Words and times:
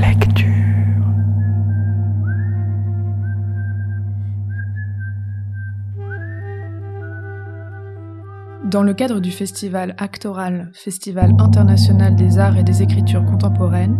Lecture. 0.00 0.46
Dans 8.64 8.82
le 8.82 8.94
cadre 8.94 9.20
du 9.20 9.30
festival 9.30 9.94
Actoral, 9.98 10.70
Festival 10.72 11.32
international 11.38 12.16
des 12.16 12.38
arts 12.38 12.56
et 12.56 12.64
des 12.64 12.82
écritures 12.82 13.24
contemporaines, 13.24 13.96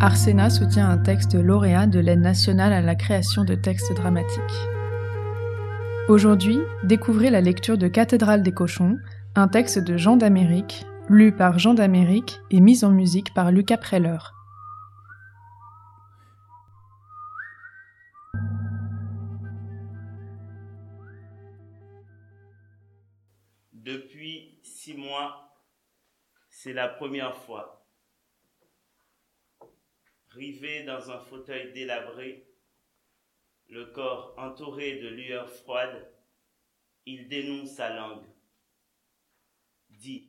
Arsena 0.00 0.50
soutient 0.50 0.88
un 0.88 0.98
texte 0.98 1.34
lauréat 1.34 1.86
de 1.86 1.98
l'aide 1.98 2.20
nationale 2.20 2.72
à 2.72 2.80
la 2.80 2.94
création 2.94 3.44
de 3.44 3.54
textes 3.54 3.92
dramatiques. 3.94 4.68
Aujourd'hui, 6.08 6.58
découvrez 6.84 7.30
la 7.30 7.40
lecture 7.40 7.76
de 7.76 7.88
Cathédrale 7.88 8.42
des 8.42 8.52
cochons, 8.52 8.96
un 9.34 9.48
texte 9.48 9.78
de 9.78 9.96
Jean 9.96 10.16
d'Amérique, 10.16 10.86
lu 11.10 11.32
par 11.32 11.58
Jean 11.58 11.72
d'Amérique 11.72 12.38
et 12.50 12.60
mis 12.60 12.84
en 12.84 12.90
musique 12.90 13.32
par 13.32 13.50
Lucas 13.50 13.78
Preller. 13.78 14.18
Depuis 23.72 24.60
six 24.62 24.94
mois, 24.94 25.56
c'est 26.50 26.74
la 26.74 26.88
première 26.88 27.36
fois. 27.36 27.86
Rivé 30.28 30.84
dans 30.84 31.10
un 31.10 31.20
fauteuil 31.20 31.72
délabré, 31.72 32.46
le 33.70 33.86
corps 33.86 34.34
entouré 34.36 35.00
de 35.00 35.08
lueurs 35.08 35.48
froides, 35.48 36.06
il 37.06 37.28
dénonce 37.28 37.70
sa 37.70 37.94
langue. 37.94 38.26
Dit 39.88 40.27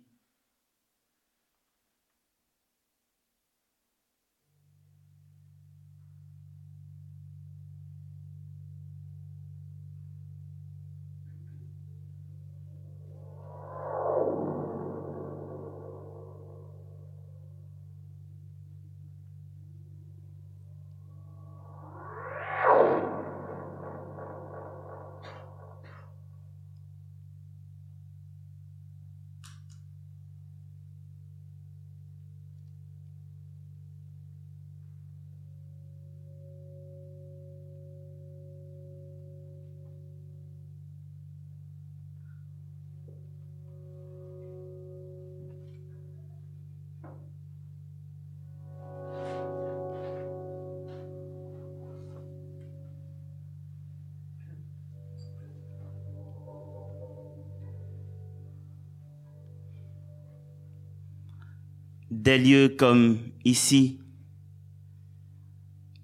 des 62.20 62.38
lieux 62.38 62.68
comme 62.68 63.18
ici. 63.46 64.02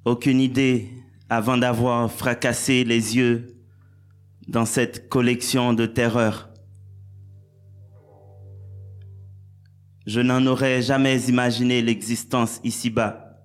Aucune 0.06 0.40
idée 0.40 0.90
avant 1.30 1.58
d'avoir 1.58 2.10
fracassé 2.10 2.86
les 2.86 3.18
yeux 3.18 3.58
dans 4.48 4.66
cette 4.66 5.10
collection 5.10 5.74
de 5.74 5.86
terreurs. 5.86 6.50
Je 10.06 10.22
n'en 10.22 10.46
aurais 10.46 10.82
jamais 10.82 11.20
imaginé 11.24 11.82
l'existence 11.82 12.62
ici-bas. 12.64 13.42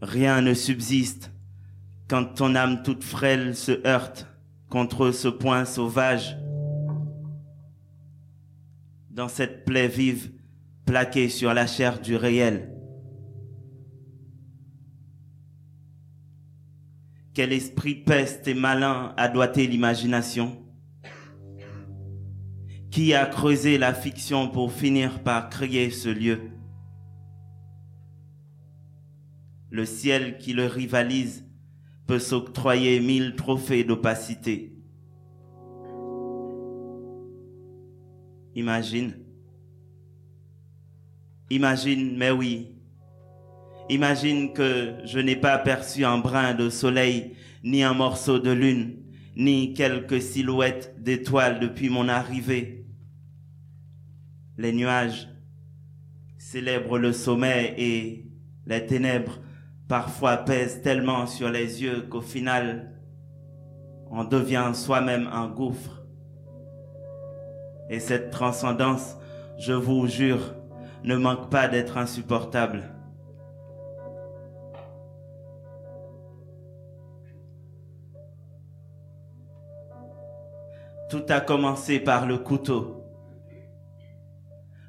Rien 0.00 0.40
ne 0.40 0.54
subsiste 0.54 1.32
quand 2.08 2.24
ton 2.24 2.54
âme 2.54 2.82
toute 2.82 3.04
frêle 3.04 3.54
se 3.54 3.86
heurte 3.86 4.26
contre 4.70 5.10
ce 5.10 5.28
point 5.28 5.66
sauvage 5.66 6.38
dans 9.18 9.26
cette 9.26 9.64
plaie 9.64 9.88
vive 9.88 10.30
plaquée 10.86 11.28
sur 11.28 11.52
la 11.52 11.66
chair 11.66 12.00
du 12.00 12.14
réel. 12.14 12.72
Quel 17.34 17.52
esprit 17.52 17.96
peste 17.96 18.46
et 18.46 18.54
malin 18.54 19.14
a 19.16 19.26
doigté 19.26 19.66
l'imagination? 19.66 20.64
Qui 22.92 23.12
a 23.12 23.26
creusé 23.26 23.76
la 23.76 23.92
fiction 23.92 24.48
pour 24.48 24.72
finir 24.72 25.20
par 25.24 25.50
créer 25.50 25.90
ce 25.90 26.10
lieu? 26.10 26.38
Le 29.70 29.84
ciel 29.84 30.38
qui 30.38 30.52
le 30.52 30.66
rivalise 30.66 31.44
peut 32.06 32.20
s'octroyer 32.20 33.00
mille 33.00 33.34
trophées 33.34 33.82
d'opacité. 33.82 34.77
Imagine. 38.54 39.14
Imagine, 41.50 42.16
mais 42.16 42.30
oui. 42.30 42.74
Imagine 43.88 44.52
que 44.52 44.94
je 45.04 45.18
n'ai 45.18 45.36
pas 45.36 45.52
aperçu 45.52 46.04
un 46.04 46.18
brin 46.18 46.54
de 46.54 46.68
soleil, 46.68 47.34
ni 47.62 47.82
un 47.82 47.94
morceau 47.94 48.38
de 48.38 48.50
lune, 48.50 48.96
ni 49.36 49.72
quelques 49.72 50.20
silhouettes 50.20 50.94
d'étoiles 50.98 51.60
depuis 51.60 51.88
mon 51.88 52.08
arrivée. 52.08 52.86
Les 54.58 54.72
nuages 54.72 55.28
célèbrent 56.36 56.98
le 56.98 57.12
sommet 57.12 57.74
et 57.78 58.26
les 58.66 58.86
ténèbres 58.86 59.40
parfois 59.88 60.36
pèsent 60.36 60.82
tellement 60.82 61.26
sur 61.26 61.50
les 61.50 61.82
yeux 61.82 62.02
qu'au 62.02 62.20
final, 62.20 62.92
on 64.10 64.24
devient 64.24 64.72
soi-même 64.74 65.28
un 65.32 65.48
gouffre. 65.48 65.97
Et 67.90 68.00
cette 68.00 68.30
transcendance, 68.30 69.16
je 69.58 69.72
vous 69.72 70.06
jure, 70.06 70.54
ne 71.04 71.16
manque 71.16 71.50
pas 71.50 71.68
d'être 71.68 71.96
insupportable. 71.96 72.82
Tout 81.08 81.24
a 81.30 81.40
commencé 81.40 81.98
par 81.98 82.26
le 82.26 82.36
couteau, 82.36 83.02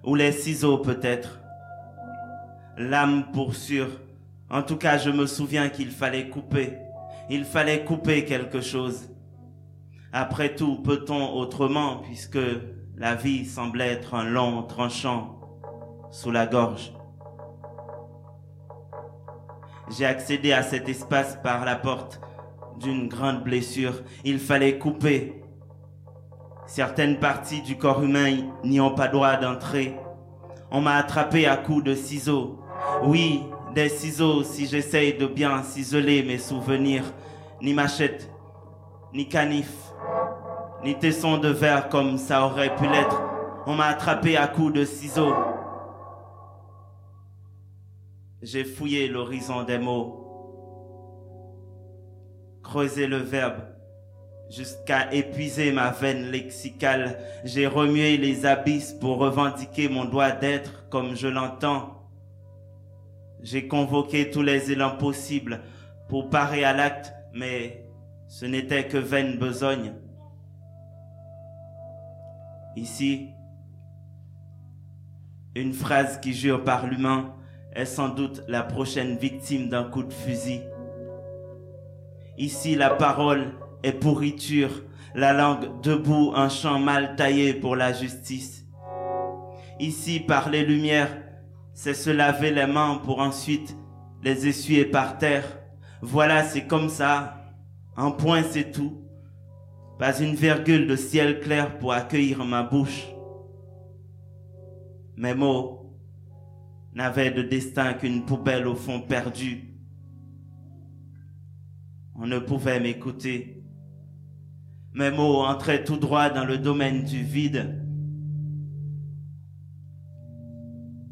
ou 0.04 0.16
les 0.16 0.34
ciseaux 0.34 0.78
peut-être, 0.78 1.40
l'âme 2.78 3.32
pour 3.32 3.56
sûr. 3.56 3.88
En 4.50 4.62
tout 4.62 4.76
cas, 4.76 4.98
je 4.98 5.12
me 5.12 5.26
souviens 5.26 5.70
qu'il 5.70 5.92
fallait 5.92 6.28
couper, 6.28 6.78
il 7.30 7.46
fallait 7.46 7.86
couper 7.86 8.26
quelque 8.26 8.60
chose. 8.60 9.10
Après 10.12 10.56
tout, 10.56 10.82
peut-on 10.82 11.34
autrement 11.36 11.98
puisque 11.98 12.40
la 13.00 13.16
vie 13.16 13.46
semble 13.46 13.80
être 13.80 14.14
un 14.14 14.26
long 14.26 14.62
tranchant 14.64 15.40
sous 16.12 16.32
la 16.32 16.46
gorge. 16.46 16.92
J'ai 19.90 20.06
accédé 20.06 20.52
à 20.52 20.64
cet 20.64 20.90
espace 20.90 21.38
par 21.42 21.64
la 21.64 21.78
porte 21.78 22.20
d'une 22.78 23.08
grande 23.08 23.42
blessure. 23.42 24.04
Il 24.26 24.38
fallait 24.38 24.78
couper. 24.78 25.42
Certaines 26.68 27.20
parties 27.20 27.62
du 27.62 27.78
corps 27.78 28.04
humain 28.04 28.52
n'y 28.66 28.82
ont 28.82 28.94
pas 28.94 29.08
droit 29.08 29.38
d'entrer. 29.38 29.96
On 30.70 30.82
m'a 30.82 30.98
attrapé 30.98 31.48
à 31.48 31.56
coups 31.56 31.86
de 31.86 31.96
ciseaux. 31.96 32.60
Oui, 33.04 33.44
des 33.74 33.90
ciseaux 33.90 34.44
si 34.44 34.68
j'essaye 34.68 35.14
de 35.14 35.26
bien 35.26 35.64
ciseler 35.64 36.22
mes 36.22 36.38
souvenirs. 36.38 37.06
Ni 37.62 37.74
machette, 37.74 38.30
ni 39.14 39.28
canif, 39.28 39.72
ni 40.84 40.98
tesson 40.98 41.38
de 41.38 41.50
verre 41.50 41.90
comme 41.90 42.18
ça 42.18 42.46
aurait 42.46 42.76
pu 42.76 42.88
l'être. 42.88 43.22
On 43.66 43.76
m'a 43.76 43.88
attrapé 43.88 44.38
à 44.38 44.48
coups 44.48 44.74
de 44.74 44.86
ciseaux. 44.86 45.34
J'ai 48.42 48.64
fouillé 48.64 49.10
l'horizon 49.10 49.64
des 49.64 49.78
mots, 49.78 50.26
creusé 52.64 53.06
le 53.08 53.18
verbe 53.18 53.60
jusqu'à 54.50 55.14
épuiser 55.14 55.72
ma 55.72 55.92
veine 55.92 56.32
lexicale. 56.32 57.20
J'ai 57.44 57.68
remué 57.68 58.18
les 58.18 58.46
abysses 58.46 58.94
pour 58.94 59.18
revendiquer 59.18 59.90
mon 59.90 60.06
droit 60.06 60.32
d'être 60.32 60.90
comme 60.90 61.16
je 61.16 61.28
l'entends. 61.28 62.10
J'ai 63.42 63.68
convoqué 63.68 64.32
tous 64.32 64.42
les 64.42 64.72
élans 64.72 64.98
possibles 64.98 65.62
pour 66.08 66.30
parer 66.30 66.64
à 66.64 66.74
l'acte, 66.74 67.14
mais 67.34 67.86
ce 68.28 68.46
n'était 68.46 68.88
que 68.88 68.98
vaine 68.98 69.38
besogne. 69.38 69.94
Ici, 72.80 73.28
Une 75.54 75.74
phrase 75.74 76.22
qui 76.22 76.34
jure 76.34 76.64
par 76.64 76.88
l'humain 76.88 77.36
est 77.74 77.84
sans 77.84 78.08
doute 78.08 78.42
la 78.48 78.64
prochaine 78.64 79.18
victime 79.18 79.68
d'un 79.68 79.84
coup 79.84 80.04
de 80.04 80.14
fusil. 80.14 80.62
Ici, 82.38 82.76
la 82.76 82.92
parole 82.92 83.52
est 83.84 83.92
pourriture, 83.92 84.70
la 85.14 85.34
langue 85.34 85.82
debout, 85.82 86.32
un 86.34 86.48
champ 86.48 86.80
mal 86.80 87.18
taillé 87.18 87.54
pour 87.54 87.76
la 87.76 87.92
justice. 87.92 88.66
Ici, 89.82 90.22
par 90.22 90.50
les 90.50 90.64
lumières, 90.64 91.18
c'est 91.74 91.94
se 91.94 92.10
laver 92.10 92.52
les 92.52 92.68
mains 92.68 93.02
pour 93.04 93.20
ensuite 93.20 93.76
les 94.24 94.48
essuyer 94.48 94.86
par 94.86 95.18
terre. 95.18 95.44
Voilà, 96.02 96.44
c'est 96.44 96.66
comme 96.66 96.88
ça. 96.88 97.42
Un 97.98 98.12
point, 98.12 98.44
c'est 98.44 98.72
tout. 98.72 99.09
Pas 100.00 100.22
une 100.22 100.34
virgule 100.34 100.88
de 100.88 100.96
ciel 100.96 101.42
clair 101.42 101.78
pour 101.78 101.92
accueillir 101.92 102.46
ma 102.46 102.64
bouche. 102.64 103.06
Mes 105.18 105.34
mots 105.34 105.94
n'avaient 106.94 107.32
de 107.32 107.42
destin 107.42 107.94
qu'une 107.94 108.26
poubelle 108.26 108.66
au 108.66 108.76
fond 108.76 109.02
perdue. 109.02 109.74
On 112.16 112.26
ne 112.28 112.40
pouvait 112.40 112.80
m'écouter. 112.80 113.62
Mes 114.94 115.12
mots 115.12 115.42
entraient 115.42 115.84
tout 115.84 115.98
droit 115.98 116.30
dans 116.30 116.46
le 116.46 116.58
domaine 116.58 117.04
du 117.04 117.22
vide. 117.22 117.86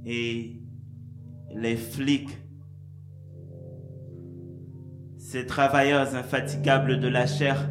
Et 0.05 0.61
les 1.53 1.75
flics, 1.75 2.37
ces 5.17 5.45
travailleurs 5.45 6.15
infatigables 6.15 7.01
de 7.01 7.09
la 7.09 7.27
chair, 7.27 7.69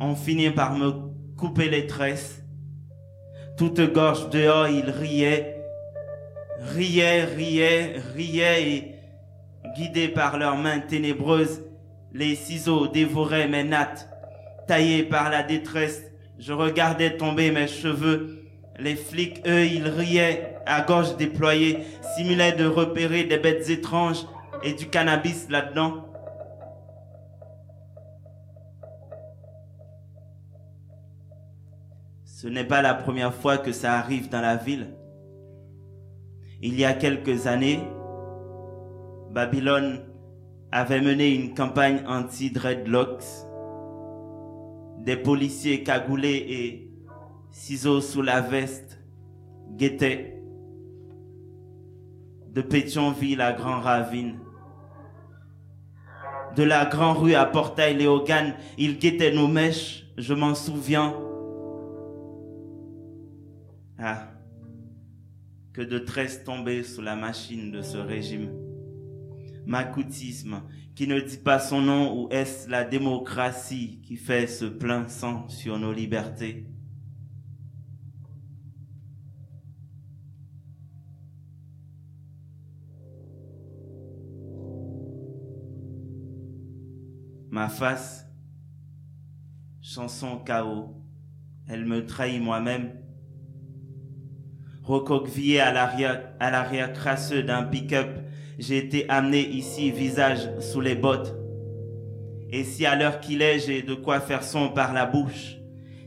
ont 0.00 0.14
fini 0.14 0.50
par 0.50 0.74
me 0.76 0.92
couper 1.36 1.68
les 1.68 1.86
tresses. 1.86 2.42
Toute 3.56 3.80
gorge 3.92 4.30
dehors, 4.30 4.68
ils 4.68 4.90
riaient, 4.90 5.62
riaient, 6.60 7.24
riaient, 7.24 7.96
riaient 8.14 8.68
et, 8.68 8.94
guidés 9.76 10.08
par 10.08 10.38
leurs 10.38 10.56
mains 10.56 10.80
ténébreuses, 10.80 11.62
les 12.12 12.34
ciseaux 12.34 12.88
dévoraient 12.88 13.48
mes 13.48 13.64
nattes. 13.64 14.08
Taillés 14.66 15.02
par 15.02 15.30
la 15.30 15.42
détresse, 15.42 16.02
je 16.38 16.52
regardais 16.52 17.16
tomber 17.16 17.50
mes 17.50 17.68
cheveux. 17.68 18.44
Les 18.78 18.96
flics, 18.96 19.42
eux, 19.46 19.66
ils 19.66 19.88
riaient, 19.88 20.56
à 20.66 20.80
gorge 20.82 21.16
déployée, 21.16 21.78
simulaient 22.16 22.52
de 22.52 22.66
repérer 22.66 23.24
des 23.24 23.36
bêtes 23.36 23.68
étranges 23.68 24.24
et 24.62 24.72
du 24.72 24.86
cannabis 24.86 25.48
là-dedans. 25.50 26.09
Ce 32.40 32.48
n'est 32.48 32.64
pas 32.64 32.80
la 32.80 32.94
première 32.94 33.34
fois 33.34 33.58
que 33.58 33.70
ça 33.70 33.98
arrive 33.98 34.30
dans 34.30 34.40
la 34.40 34.56
ville. 34.56 34.94
Il 36.62 36.80
y 36.80 36.86
a 36.86 36.94
quelques 36.94 37.46
années, 37.46 37.80
Babylone 39.30 40.00
avait 40.72 41.02
mené 41.02 41.34
une 41.34 41.52
campagne 41.52 42.02
anti-dreadlocks. 42.08 43.44
Des 45.00 45.18
policiers 45.18 45.82
cagoulés 45.82 46.46
et 46.48 46.90
ciseaux 47.50 48.00
sous 48.00 48.22
la 48.22 48.40
veste 48.40 48.98
guettaient 49.76 50.42
de 52.54 52.62
Pétionville 52.62 53.42
à 53.42 53.52
Grand 53.52 53.80
Ravine. 53.80 54.38
De 56.56 56.62
la 56.62 56.86
Grand 56.86 57.12
Rue 57.12 57.34
à 57.34 57.44
Portail-Léogane, 57.44 58.54
ils 58.78 58.98
guettaient 58.98 59.34
nos 59.34 59.46
mèches, 59.46 60.06
je 60.16 60.32
m'en 60.32 60.54
souviens. 60.54 61.14
Ah, 64.02 64.30
que 65.74 65.82
de 65.82 65.98
tresses 65.98 66.42
tombées 66.42 66.84
sous 66.84 67.02
la 67.02 67.16
machine 67.16 67.70
de 67.70 67.82
ce 67.82 67.98
régime. 67.98 68.50
Macoutisme, 69.66 70.62
qui 70.94 71.06
ne 71.06 71.20
dit 71.20 71.36
pas 71.36 71.58
son 71.58 71.82
nom, 71.82 72.18
ou 72.18 72.28
est-ce 72.30 72.70
la 72.70 72.82
démocratie 72.82 74.00
qui 74.02 74.16
fait 74.16 74.46
ce 74.46 74.64
plein 74.64 75.06
sang 75.06 75.48
sur 75.50 75.78
nos 75.78 75.92
libertés? 75.92 76.66
Ma 87.50 87.68
face, 87.68 88.24
chanson 89.82 90.38
chaos, 90.38 90.96
elle 91.68 91.84
me 91.84 92.06
trahit 92.06 92.40
moi-même 92.40 92.92
l'arrière, 94.88 96.22
à 96.40 96.50
l'arrière 96.50 96.92
crasseux 96.92 97.42
d'un 97.42 97.62
pick-up, 97.62 98.08
j'ai 98.58 98.78
été 98.78 99.08
amené 99.08 99.40
ici, 99.40 99.90
visage 99.90 100.48
sous 100.60 100.80
les 100.80 100.94
bottes. 100.94 101.34
Et 102.52 102.64
si 102.64 102.84
à 102.84 102.96
l'heure 102.96 103.20
qu'il 103.20 103.42
est, 103.42 103.60
j'ai 103.60 103.82
de 103.82 103.94
quoi 103.94 104.20
faire 104.20 104.42
son 104.42 104.68
par 104.68 104.92
la 104.92 105.06
bouche, 105.06 105.56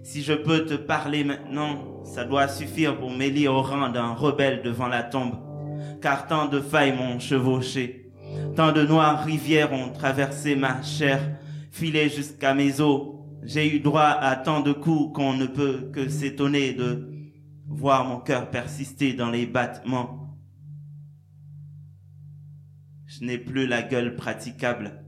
si 0.03 0.21
je 0.21 0.33
peux 0.33 0.65
te 0.65 0.73
parler 0.73 1.23
maintenant, 1.23 2.03
ça 2.03 2.25
doit 2.25 2.49
suffire 2.49 2.97
pour 2.97 3.11
m'élire 3.11 3.53
au 3.53 3.61
rang 3.61 3.89
d'un 3.89 4.13
rebelle 4.13 4.61
devant 4.61 4.87
la 4.87 5.03
tombe, 5.03 5.35
car 6.01 6.27
tant 6.27 6.47
de 6.47 6.59
failles 6.59 6.95
m'ont 6.95 7.19
chevauché, 7.19 8.11
tant 8.55 8.73
de 8.73 8.83
noires 8.83 9.23
rivières 9.23 9.71
ont 9.71 9.89
traversé 9.89 10.55
ma 10.55 10.81
chair, 10.83 11.21
filé 11.71 12.09
jusqu'à 12.09 12.53
mes 12.53 12.81
os. 12.81 13.13
J'ai 13.43 13.73
eu 13.75 13.79
droit 13.79 14.01
à 14.01 14.35
tant 14.35 14.59
de 14.59 14.73
coups 14.73 15.13
qu'on 15.13 15.33
ne 15.33 15.45
peut 15.45 15.89
que 15.93 16.09
s'étonner 16.09 16.73
de 16.73 17.12
voir 17.67 18.05
mon 18.05 18.19
cœur 18.19 18.49
persister 18.49 19.13
dans 19.13 19.29
les 19.29 19.45
battements. 19.45 20.37
Je 23.05 23.23
n'ai 23.25 23.37
plus 23.37 23.67
la 23.67 23.81
gueule 23.81 24.15
praticable. 24.15 25.03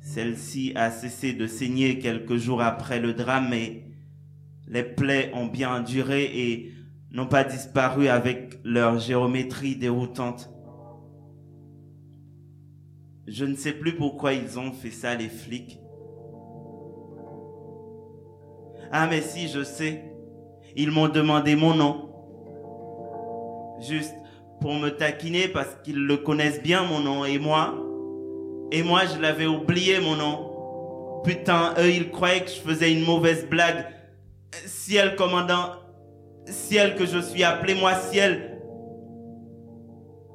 Celle-ci 0.00 0.72
a 0.76 0.90
cessé 0.90 1.32
de 1.32 1.46
saigner 1.46 1.98
quelques 1.98 2.36
jours 2.36 2.62
après 2.62 3.00
le 3.00 3.14
drame, 3.14 3.48
mais 3.50 3.86
les 4.66 4.84
plaies 4.84 5.30
ont 5.34 5.46
bien 5.46 5.80
duré 5.80 6.24
et 6.24 6.72
n'ont 7.10 7.26
pas 7.26 7.44
disparu 7.44 8.08
avec 8.08 8.58
leur 8.64 8.98
géométrie 8.98 9.76
déroutante. 9.76 10.50
Je 13.26 13.44
ne 13.44 13.54
sais 13.54 13.72
plus 13.72 13.96
pourquoi 13.96 14.34
ils 14.34 14.58
ont 14.58 14.72
fait 14.72 14.90
ça, 14.90 15.14
les 15.14 15.28
flics. 15.28 15.80
Ah 18.92 19.06
mais 19.06 19.20
si, 19.20 19.48
je 19.48 19.62
sais. 19.62 20.04
Ils 20.76 20.90
m'ont 20.90 21.08
demandé 21.08 21.56
mon 21.56 21.74
nom. 21.74 22.10
Juste 23.80 24.14
pour 24.60 24.74
me 24.74 24.90
taquiner 24.90 25.48
parce 25.48 25.76
qu'ils 25.82 26.06
le 26.06 26.16
connaissent 26.18 26.62
bien 26.62 26.84
mon 26.84 27.00
nom 27.00 27.24
et 27.24 27.38
moi. 27.38 27.74
Et 28.72 28.82
moi 28.82 29.02
je 29.06 29.20
l'avais 29.20 29.46
oublié 29.46 30.00
mon 30.00 30.16
nom. 30.16 31.22
Putain, 31.24 31.74
eux 31.78 31.90
ils 31.90 32.10
croyaient 32.10 32.44
que 32.44 32.50
je 32.50 32.60
faisais 32.60 32.92
une 32.92 33.04
mauvaise 33.04 33.46
blague. 33.48 33.86
Ciel 34.66 35.16
commandant, 35.16 35.72
ciel 36.46 36.94
que 36.94 37.06
je 37.06 37.18
suis, 37.18 37.44
appelez-moi 37.44 37.94
ciel. 37.94 38.58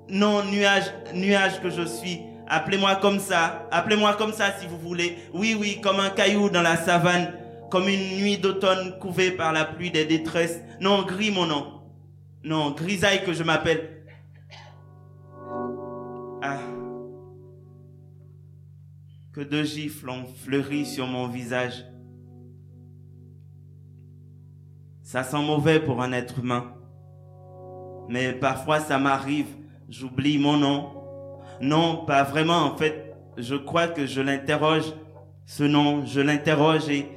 Non, 0.10 0.44
nuage, 0.44 0.92
nuage 1.14 1.62
que 1.62 1.70
je 1.70 1.84
suis. 1.84 2.22
Appelez-moi 2.48 2.96
comme 2.96 3.20
ça. 3.20 3.68
Appelez-moi 3.72 4.14
comme 4.16 4.34
ça 4.34 4.52
si 4.60 4.68
vous 4.68 4.78
voulez. 4.78 5.18
Oui, 5.34 5.56
oui, 5.58 5.80
comme 5.82 6.00
un 6.02 6.10
caillou 6.10 6.50
dans 6.50 6.62
la 6.62 6.76
savane 6.76 7.32
comme 7.72 7.88
une 7.88 8.18
nuit 8.18 8.38
d'automne 8.38 9.00
couvée 9.00 9.32
par 9.32 9.54
la 9.54 9.66
pluie 9.66 9.92
des 9.92 10.06
détresses. 10.06 10.60
Non, 10.82 11.04
gris 11.04 11.32
mon 11.32 11.48
nom. 11.48 11.82
Non, 12.44 12.72
grisaille 12.72 13.24
que 13.24 13.34
je 13.34 13.44
m'appelle. 13.44 14.04
Ah. 16.44 16.60
Que 19.34 19.42
de 19.42 19.64
gifles 19.64 20.10
ont 20.10 20.26
fleuri 20.26 20.86
sur 20.86 21.08
mon 21.08 21.28
visage. 21.28 21.86
Ça 25.02 25.24
sent 25.24 25.42
mauvais 25.42 25.80
pour 25.80 26.02
un 26.02 26.12
être 26.12 26.40
humain. 26.40 26.74
Mais 28.10 28.34
parfois 28.34 28.80
ça 28.80 28.98
m'arrive, 28.98 29.48
j'oublie 29.88 30.38
mon 30.38 30.58
nom. 30.58 30.90
Non, 31.62 32.06
pas 32.06 32.24
vraiment 32.24 32.64
en 32.64 32.76
fait. 32.76 33.14
Je 33.38 33.56
crois 33.56 33.88
que 33.88 34.06
je 34.06 34.20
l'interroge, 34.20 34.94
ce 35.46 35.64
nom, 35.64 36.06
je 36.06 36.20
l'interroge 36.20 36.90
et 36.90 37.08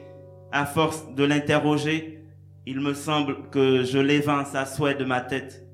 à 0.55 0.67
force 0.67 1.13
de 1.17 1.25
l'interroger, 1.25 2.23
il 2.65 2.79
me 2.79 2.95
semble 2.95 3.51
que 3.51 3.83
je 3.83 3.99
l'évince 3.99 4.55
à 4.55 4.67
souhait 4.67 4.95
de 4.95 5.05
ma 5.05 5.21
tête. 5.21 5.67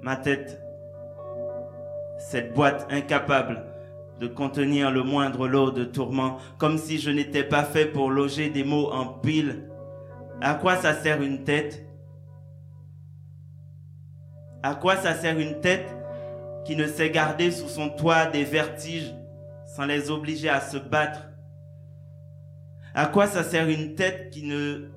Ma 0.00 0.14
tête, 0.14 0.62
cette 2.18 2.54
boîte 2.54 2.86
incapable 2.88 3.64
de 4.20 4.28
contenir 4.28 4.92
le 4.92 5.02
moindre 5.02 5.48
lot 5.48 5.72
de 5.72 5.84
tourments, 5.84 6.38
comme 6.58 6.78
si 6.78 6.98
je 6.98 7.10
n'étais 7.10 7.42
pas 7.42 7.64
fait 7.64 7.86
pour 7.86 8.10
loger 8.10 8.48
des 8.48 8.62
mots 8.62 8.92
en 8.92 9.06
pile. 9.06 9.68
À 10.40 10.54
quoi 10.54 10.76
ça 10.76 10.94
sert 10.94 11.20
une 11.20 11.42
tête? 11.42 11.84
À 14.62 14.76
quoi 14.76 14.94
ça 14.96 15.14
sert 15.14 15.36
une 15.36 15.60
tête 15.60 15.88
qui 16.64 16.76
ne 16.76 16.86
sait 16.86 17.10
garder 17.10 17.50
sous 17.50 17.68
son 17.68 17.88
toit 17.88 18.26
des 18.26 18.44
vertiges 18.44 19.12
sans 19.66 19.84
les 19.84 20.12
obliger 20.12 20.48
à 20.48 20.60
se 20.60 20.76
battre? 20.76 21.27
À 22.98 23.06
quoi 23.06 23.28
ça 23.28 23.44
sert 23.44 23.68
une 23.68 23.94
tête 23.94 24.28
qui 24.30 24.42
ne, 24.42 24.88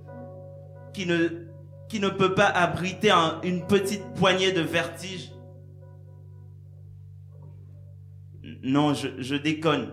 peut 2.10 2.34
pas 2.34 2.48
abriter 2.48 3.12
une 3.44 3.68
petite 3.68 4.04
poignée 4.16 4.52
de 4.52 4.62
vertige? 4.62 5.32
Non, 8.64 8.96
je, 8.96 9.08
je 9.20 9.36
déconne. 9.36 9.90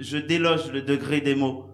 Je 0.00 0.16
déloge 0.16 0.72
le 0.72 0.82
degré 0.82 1.20
des 1.20 1.36
mots. 1.36 1.70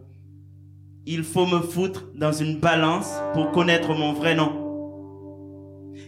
Il 1.07 1.25
faut 1.25 1.47
me 1.47 1.61
foutre 1.61 2.09
dans 2.15 2.33
une 2.33 2.59
balance 2.59 3.11
pour 3.33 3.53
connaître 3.53 3.95
mon 3.95 4.13
vrai 4.13 4.35
nom. 4.35 4.53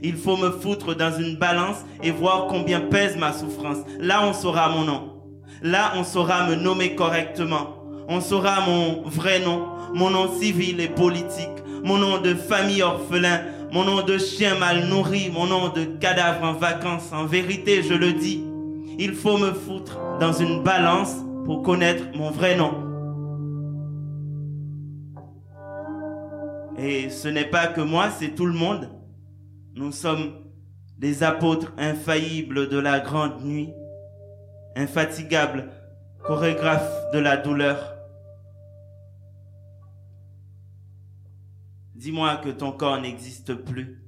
Il 0.02 0.16
faut 0.16 0.36
me 0.36 0.50
foutre 0.50 0.94
dans 0.94 1.18
une 1.18 1.36
balance 1.36 1.78
et 2.02 2.10
voir 2.10 2.48
combien 2.48 2.82
pèse 2.82 3.16
ma 3.16 3.32
souffrance. 3.32 3.78
Là, 4.00 4.22
on 4.28 4.34
saura 4.34 4.68
mon 4.68 4.84
nom. 4.84 5.22
Là, 5.62 5.94
on 5.96 6.04
saura 6.04 6.50
me 6.50 6.56
nommer 6.56 6.94
correctement. 6.94 7.83
On 8.08 8.20
saura 8.20 8.60
mon 8.66 9.02
vrai 9.08 9.40
nom, 9.40 9.66
mon 9.94 10.10
nom 10.10 10.32
civil 10.32 10.80
et 10.80 10.88
politique, 10.88 11.48
mon 11.82 11.96
nom 11.96 12.20
de 12.20 12.34
famille 12.34 12.82
orphelin, 12.82 13.40
mon 13.72 13.84
nom 13.84 14.02
de 14.02 14.18
chien 14.18 14.58
mal 14.58 14.86
nourri, 14.86 15.30
mon 15.32 15.46
nom 15.46 15.68
de 15.68 15.84
cadavre 15.84 16.44
en 16.44 16.52
vacances. 16.52 17.12
En 17.12 17.24
vérité, 17.24 17.82
je 17.82 17.94
le 17.94 18.12
dis, 18.12 18.44
il 18.98 19.14
faut 19.14 19.38
me 19.38 19.52
foutre 19.52 19.98
dans 20.20 20.32
une 20.32 20.62
balance 20.62 21.16
pour 21.44 21.62
connaître 21.62 22.04
mon 22.14 22.30
vrai 22.30 22.56
nom. 22.56 22.72
Et 26.78 27.08
ce 27.08 27.28
n'est 27.28 27.44
pas 27.48 27.68
que 27.68 27.80
moi, 27.80 28.10
c'est 28.10 28.34
tout 28.34 28.46
le 28.46 28.52
monde. 28.52 28.88
Nous 29.74 29.92
sommes 29.92 30.32
des 30.98 31.22
apôtres 31.22 31.72
infaillibles 31.78 32.68
de 32.68 32.78
la 32.78 33.00
grande 33.00 33.42
nuit, 33.42 33.70
infatigables 34.76 35.70
chorégraphes 36.24 37.10
de 37.12 37.18
la 37.18 37.36
douleur. 37.36 37.93
Dis-moi 42.04 42.36
que 42.36 42.50
ton 42.50 42.70
corps 42.70 43.00
n'existe 43.00 43.54
plus. 43.54 44.04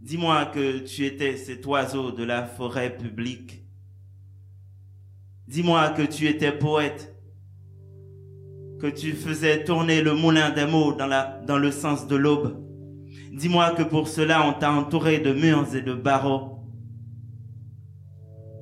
Dis-moi 0.00 0.46
que 0.46 0.80
tu 0.80 1.06
étais 1.06 1.36
cet 1.36 1.64
oiseau 1.66 2.10
de 2.10 2.24
la 2.24 2.44
forêt 2.44 2.96
publique. 2.96 3.62
Dis-moi 5.46 5.90
que 5.90 6.02
tu 6.02 6.26
étais 6.26 6.50
poète, 6.50 7.14
que 8.80 8.88
tu 8.88 9.12
faisais 9.12 9.62
tourner 9.62 10.02
le 10.02 10.14
moulin 10.14 10.50
des 10.50 10.66
mots 10.66 10.94
dans, 10.94 11.58
le 11.58 11.70
sens 11.70 12.08
de 12.08 12.16
l'aube. 12.16 12.60
Dis-moi 13.30 13.72
que 13.76 13.84
pour 13.84 14.08
cela 14.08 14.44
on 14.44 14.54
t'a 14.54 14.72
entouré 14.72 15.20
de 15.20 15.32
murs 15.32 15.76
et 15.76 15.82
de 15.82 15.94
barreaux. 15.94 16.58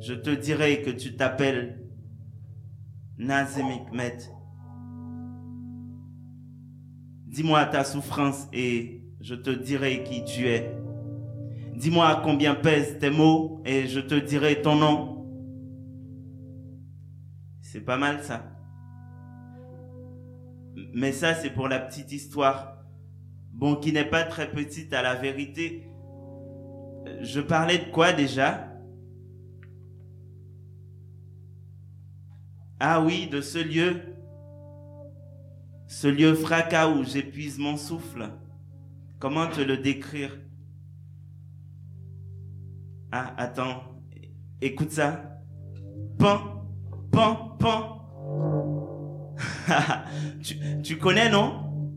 Je 0.02 0.12
te 0.12 0.28
dirai 0.28 0.82
que 0.82 0.90
tu 0.90 1.16
t'appelles 1.16 1.82
Nazimikmet. 3.16 4.18
Dis-moi 7.30 7.64
ta 7.66 7.84
souffrance 7.84 8.48
et 8.52 9.04
je 9.20 9.36
te 9.36 9.50
dirai 9.50 10.02
qui 10.02 10.24
tu 10.24 10.48
es. 10.48 10.74
Dis-moi 11.76 12.22
combien 12.24 12.56
pèsent 12.56 12.98
tes 12.98 13.10
mots 13.10 13.62
et 13.64 13.86
je 13.86 14.00
te 14.00 14.16
dirai 14.16 14.62
ton 14.62 14.74
nom. 14.74 15.28
C'est 17.60 17.82
pas 17.82 17.96
mal 17.96 18.24
ça. 18.24 18.50
Mais 20.92 21.12
ça, 21.12 21.34
c'est 21.34 21.50
pour 21.50 21.68
la 21.68 21.78
petite 21.78 22.10
histoire. 22.10 22.78
Bon, 23.52 23.76
qui 23.76 23.92
n'est 23.92 24.10
pas 24.10 24.24
très 24.24 24.50
petite 24.50 24.92
à 24.92 25.00
la 25.00 25.14
vérité. 25.14 25.88
Je 27.20 27.40
parlais 27.40 27.78
de 27.78 27.92
quoi 27.92 28.12
déjà? 28.12 28.72
Ah 32.80 33.00
oui, 33.00 33.28
de 33.28 33.40
ce 33.40 33.58
lieu 33.58 34.00
ce 35.90 36.06
lieu 36.06 36.34
fracas 36.34 36.88
où 36.88 37.02
j'épuise 37.02 37.58
mon 37.58 37.76
souffle. 37.76 38.30
Comment 39.18 39.48
te 39.48 39.60
le 39.60 39.76
décrire? 39.76 40.38
Ah, 43.10 43.34
attends, 43.36 43.82
écoute 44.60 44.92
ça. 44.92 45.40
Pan, 46.16 46.64
pan, 47.10 47.56
pan. 47.58 48.06
tu, 50.42 50.54
tu 50.84 50.96
connais, 50.96 51.28
non? 51.28 51.92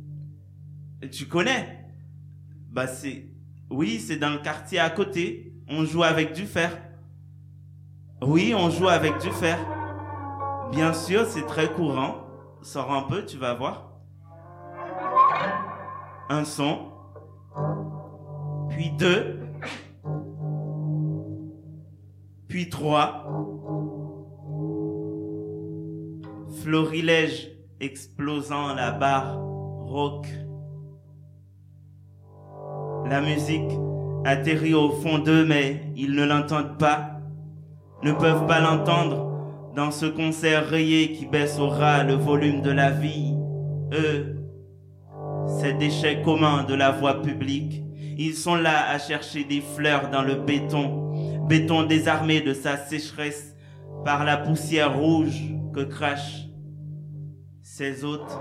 Tu 1.12 1.28
connais? 1.28 1.86
Bah 2.72 2.88
c'est... 2.88 3.28
Oui, 3.70 4.00
c'est 4.00 4.18
dans 4.18 4.32
le 4.32 4.40
quartier 4.40 4.80
à 4.80 4.90
côté. 4.90 5.54
On 5.68 5.86
joue 5.86 6.02
avec 6.02 6.34
du 6.34 6.48
fer. 6.48 6.82
Oui, 8.24 8.56
on 8.58 8.72
joue 8.72 8.90
avec 8.90 9.20
du 9.20 9.30
fer. 9.30 9.60
Bien 10.72 10.94
sûr, 10.94 11.28
c'est 11.28 11.46
très 11.46 11.72
courant. 11.72 12.23
Sors 12.64 12.94
un 12.94 13.02
peu, 13.04 13.26
tu 13.26 13.38
vas 13.38 13.54
voir. 13.56 13.92
Un 16.30 16.46
son, 16.46 16.94
puis 18.70 18.90
deux, 18.92 19.42
puis 22.48 22.70
trois. 22.70 23.28
Florilège 26.62 27.52
explosant 27.82 28.74
la 28.74 28.92
barre 28.92 29.38
rock. 29.42 30.26
La 33.10 33.20
musique 33.20 33.72
atterrit 34.24 34.74
au 34.74 34.90
fond 34.90 35.20
d'eux, 35.20 35.46
mais 35.46 35.92
ils 35.98 36.16
ne 36.16 36.24
l'entendent 36.24 36.78
pas, 36.80 37.20
ne 38.04 38.14
peuvent 38.14 38.48
pas 38.48 38.62
l'entendre 38.62 39.33
dans 39.76 39.92
ce 39.92 40.06
concert 40.06 40.68
rayé 40.68 41.14
qui 41.14 41.26
baisse 41.26 41.58
au 41.58 41.68
ras 41.68 42.04
le 42.04 42.14
volume 42.14 42.62
de 42.62 42.72
la 42.72 42.92
vie, 42.92 43.36
eux, 43.92 44.38
ces 45.60 45.74
déchets 45.74 46.22
communs 46.22 46.64
de 46.64 46.76
la 46.76 46.92
voie 46.92 47.22
publique, 47.22 47.84
ils 48.18 48.36
sont 48.36 48.56
là 48.56 48.90
à 48.90 49.00
chercher 49.00 49.44
des 49.44 49.62
fleurs 49.62 50.10
dans 50.12 50.22
le 50.22 50.36
béton, 50.36 51.12
béton 51.48 51.84
désarmé 51.84 52.42
de 52.42 52.54
sa 52.54 52.78
sécheresse 52.78 53.56
par 54.06 54.24
la 54.24 54.38
poussière 54.38 54.96
rouge 54.96 55.42
que 55.74 55.82
crachent 55.82 56.48
ses 57.64 58.04
hôtes. 58.04 58.38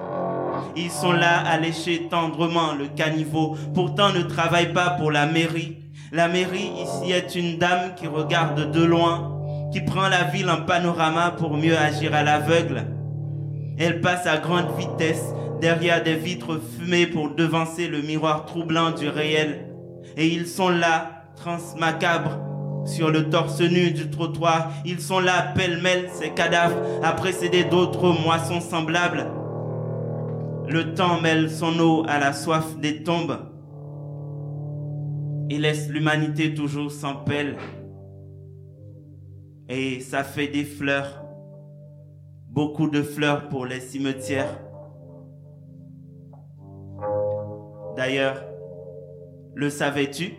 Ils 0.77 0.91
sont 0.91 1.12
là 1.12 1.41
à 1.41 1.59
lécher 1.59 2.09
tendrement 2.11 2.75
le 2.75 2.89
caniveau, 2.89 3.57
pourtant 3.73 4.12
ne 4.12 4.23
travaillent 4.23 4.75
pas 4.75 4.91
pour 4.91 5.11
la 5.11 5.25
mairie. 5.25 5.79
La 6.12 6.29
mairie 6.29 6.71
ici 6.83 7.12
est 7.12 7.35
une 7.35 7.57
dame 7.57 7.95
qui 7.95 8.07
regarde 8.07 8.71
de 8.71 8.85
loin 8.85 9.42
qui 9.73 9.81
prend 9.81 10.09
la 10.09 10.25
ville 10.25 10.50
en 10.50 10.62
panorama 10.62 11.31
pour 11.31 11.57
mieux 11.57 11.76
agir 11.76 12.14
à 12.14 12.23
l'aveugle. 12.23 12.85
Elle 13.79 14.02
passe 14.02 14.26
à 14.26 14.37
grande 14.37 14.76
vitesse 14.79 15.25
derrière 15.61 16.02
des 16.02 16.14
vitres 16.14 16.61
fumées 16.61 17.07
pour 17.07 17.35
devancer 17.35 17.88
le 17.88 18.02
miroir 18.02 18.45
troublant 18.45 18.91
du 18.91 19.09
réel. 19.09 19.67
Et 20.17 20.29
ils 20.29 20.47
sont 20.47 20.69
là, 20.69 21.25
transmacabres, 21.37 22.38
sur 22.85 23.11
le 23.11 23.31
torse 23.31 23.61
nu 23.61 23.93
du 23.93 24.11
trottoir. 24.11 24.71
Ils 24.85 25.00
sont 25.00 25.21
là, 25.21 25.52
pêle-mêle, 25.57 26.11
ces 26.12 26.31
cadavres, 26.31 26.76
à 27.02 27.12
précéder 27.12 27.64
d'autres 27.64 28.12
moissons 28.12 28.61
semblables. 28.61 29.26
Le 30.69 30.95
temps 30.95 31.21
mêle 31.21 31.50
son 31.50 31.79
eau 31.81 32.05
à 32.09 32.19
la 32.19 32.33
soif 32.33 32.76
des 32.79 33.02
tombes 33.02 33.38
et 35.50 35.59
laisse 35.59 35.88
l'humanité 35.88 36.55
toujours 36.55 36.91
sans 36.91 37.14
pelle 37.14 37.57
et 39.75 40.00
ça 40.00 40.23
fait 40.23 40.49
des 40.49 40.64
fleurs, 40.64 41.25
beaucoup 42.47 42.88
de 42.91 43.02
fleurs 43.02 43.49
pour 43.49 43.64
les 43.64 43.81
cimetières. 43.81 44.61
D'ailleurs, 47.97 48.45
le 49.55 49.71
savais-tu? 49.71 50.35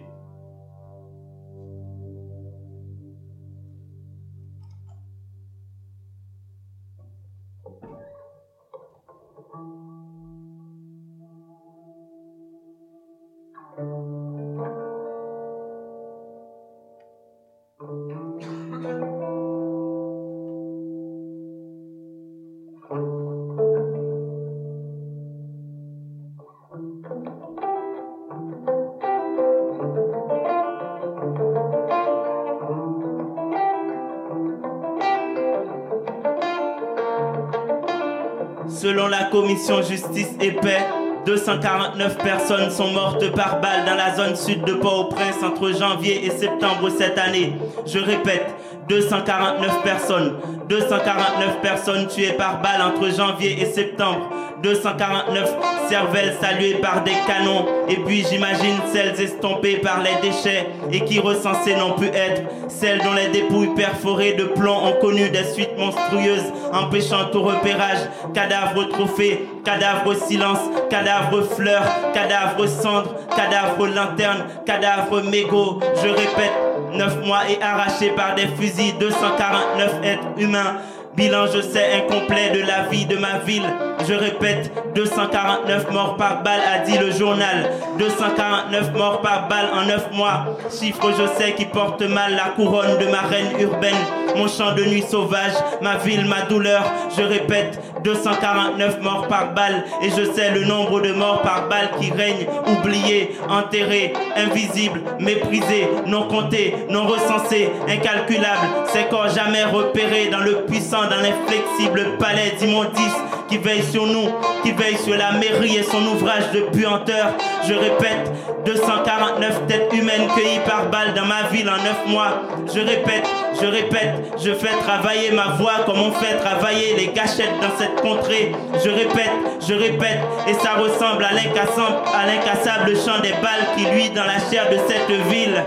Commission 39.34 39.82
justice 39.82 40.30
et 40.40 40.52
paix, 40.52 40.86
249 41.26 42.18
personnes 42.20 42.70
sont 42.70 42.92
mortes 42.92 43.32
par 43.34 43.60
balle 43.60 43.84
dans 43.84 43.96
la 43.96 44.16
zone 44.16 44.36
sud 44.36 44.64
de 44.64 44.74
Port-au-Prince 44.74 45.38
entre 45.44 45.72
janvier 45.72 46.24
et 46.24 46.30
septembre 46.30 46.90
cette 46.96 47.18
année. 47.18 47.54
Je 47.88 47.98
répète, 47.98 48.54
249 48.88 49.82
personnes. 49.82 50.36
249 50.70 51.62
personnes 51.62 52.08
tuées 52.08 52.34
par 52.34 52.62
balle 52.62 52.84
entre 52.84 53.10
janvier 53.10 53.60
et 53.60 53.66
septembre. 53.66 54.30
249 54.64 55.56
cervelles 55.90 56.36
saluées 56.42 56.76
par 56.76 57.04
des 57.04 57.12
canons. 57.28 57.66
Et 57.90 57.98
puis 57.98 58.26
j'imagine 58.30 58.78
celles 58.92 59.20
estompées 59.22 59.78
par 59.78 60.02
les 60.02 60.28
déchets 60.28 60.70
et 60.92 61.02
qui 61.02 61.20
recensées 61.20 61.76
n'ont 61.76 61.94
pu 61.94 62.08
être. 62.08 62.42
Celles 62.70 63.00
dont 63.04 63.14
les 63.14 63.28
dépouilles 63.28 63.76
perforées 63.76 64.34
de 64.34 64.46
plomb 64.46 64.86
ont 64.86 65.00
connu 65.02 65.30
des 65.30 65.44
suites 65.44 65.78
monstrueuses, 65.78 66.52
empêchant 66.72 67.26
tout 67.32 67.44
repérage. 67.44 68.00
Cadavres 68.34 68.88
trophées, 68.88 69.48
cadavres 69.66 70.16
silence, 70.16 70.60
cadavres 70.90 71.44
fleurs, 71.44 71.86
cadavres 72.14 72.68
cendres, 72.68 73.16
cadavres 73.36 73.88
lanternes, 73.88 74.46
cadavres 74.66 75.22
mégots. 75.24 75.80
Je 76.02 76.08
répète, 76.08 76.54
9 76.94 77.26
mois 77.26 77.42
et 77.50 77.62
arrachés 77.62 78.12
par 78.12 78.36
des 78.36 78.48
fusils, 78.58 78.98
249 78.98 80.06
êtres 80.06 80.28
humains 80.38 80.78
Bilan, 81.16 81.46
je 81.54 81.62
sais, 81.62 81.94
incomplet 81.94 82.50
de 82.50 82.62
la 82.66 82.88
vie 82.90 83.06
de 83.06 83.18
ma 83.18 83.38
ville. 83.46 83.62
Je 84.08 84.14
répète, 84.16 84.72
249 84.96 85.92
morts 85.92 86.16
par 86.18 86.42
balle, 86.42 86.62
a 86.62 86.80
dit 86.80 86.98
le 86.98 87.12
journal. 87.12 87.70
249 88.00 88.94
morts 88.94 89.22
par 89.22 89.48
balle 89.48 89.68
en 89.74 89.86
9 89.86 90.12
mois. 90.14 90.58
Chiffre, 90.72 91.12
je 91.12 91.40
sais, 91.40 91.54
qui 91.54 91.66
porte 91.66 92.02
mal 92.02 92.36
la 92.36 92.50
couronne 92.56 92.98
de 93.00 93.06
ma 93.12 93.22
reine 93.22 93.60
urbaine. 93.60 93.94
Mon 94.36 94.48
champ 94.48 94.74
de 94.74 94.84
nuit 94.84 95.04
sauvage, 95.04 95.54
ma 95.82 95.98
ville, 95.98 96.26
ma 96.26 96.42
douleur. 96.42 96.84
Je 97.16 97.22
répète, 97.22 97.80
249 98.04 99.02
morts 99.02 99.28
par 99.28 99.54
balle. 99.54 99.84
Et 100.02 100.10
je 100.10 100.32
sais 100.32 100.50
le 100.50 100.66
nombre 100.66 101.00
de 101.02 101.14
morts 101.14 101.44
par 101.44 101.70
balle 101.70 101.92
qui 102.02 102.12
règnent, 102.12 102.48
oubliés, 102.68 103.36
enterrés, 103.48 104.14
invisibles, 104.36 105.02
méprisés, 105.20 105.88
non 106.08 106.28
comptés, 106.28 106.76
non 106.90 107.06
recensés, 107.06 107.70
incalculables. 107.88 108.68
Ces 108.88 109.04
corps 109.04 109.30
jamais 109.30 109.64
repérés 109.64 110.30
dans 110.30 110.40
le 110.40 110.64
puissant 110.66 111.03
dans 111.08 111.18
l'inflexible 111.18 112.18
palais 112.20 112.56
d'immondice 112.58 113.16
qui 113.48 113.58
veille 113.58 113.84
sur 113.84 114.06
nous, 114.06 114.30
qui 114.64 114.72
veille 114.72 114.98
sur 114.98 115.16
la 115.16 115.34
mairie 115.34 115.78
et 115.78 115.84
son 115.84 116.02
ouvrage 116.08 116.52
de 116.54 116.62
puanteur. 116.62 117.34
Je 117.68 117.74
répète, 117.74 118.32
249 118.66 119.68
têtes 119.68 119.94
humaines 119.94 120.28
cueillies 120.36 120.62
par 120.66 120.90
balle 120.90 121.14
dans 121.14 121.26
ma 121.26 121.44
ville 121.52 121.70
en 121.70 121.78
9 121.78 122.08
mois. 122.08 122.42
Je 122.74 122.80
répète, 122.80 123.28
je 123.62 123.68
répète, 123.68 124.14
je 124.44 124.54
fais 124.54 124.76
travailler 124.82 125.32
ma 125.32 125.56
voix 125.56 125.84
comme 125.86 126.00
on 126.00 126.12
fait 126.12 126.38
travailler 126.38 126.96
les 126.98 127.08
gâchettes 127.08 127.60
dans 127.62 127.78
cette 127.78 128.02
contrée. 128.02 128.52
Je 128.84 128.90
répète, 128.90 129.32
je 129.68 129.74
répète, 129.74 130.20
et 130.48 130.54
ça 130.54 130.76
ressemble 130.76 131.24
à 131.26 131.34
l'incassable 131.34 132.96
chant 132.96 133.22
des 133.22 133.34
balles 133.34 133.68
qui 133.76 133.86
luit 133.86 134.10
dans 134.10 134.26
la 134.26 134.40
chair 134.50 134.70
de 134.70 134.78
cette 134.88 135.10
ville. 135.30 135.64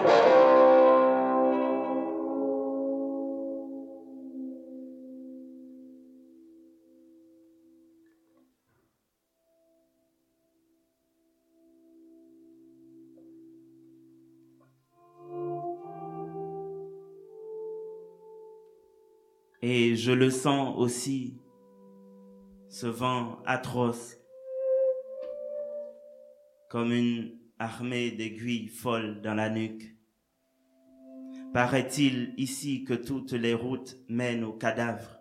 Et 19.68 19.96
je 19.96 20.12
le 20.12 20.30
sens 20.30 20.76
aussi, 20.78 21.40
ce 22.68 22.86
vent 22.86 23.42
atroce, 23.46 24.16
comme 26.70 26.92
une 26.92 27.36
armée 27.58 28.12
d'aiguilles 28.12 28.68
folles 28.68 29.20
dans 29.22 29.34
la 29.34 29.50
nuque. 29.50 29.96
Paraît-il 31.52 32.32
ici 32.36 32.84
que 32.84 32.94
toutes 32.94 33.32
les 33.32 33.54
routes 33.54 33.96
mènent 34.08 34.44
au 34.44 34.52
cadavre. 34.52 35.18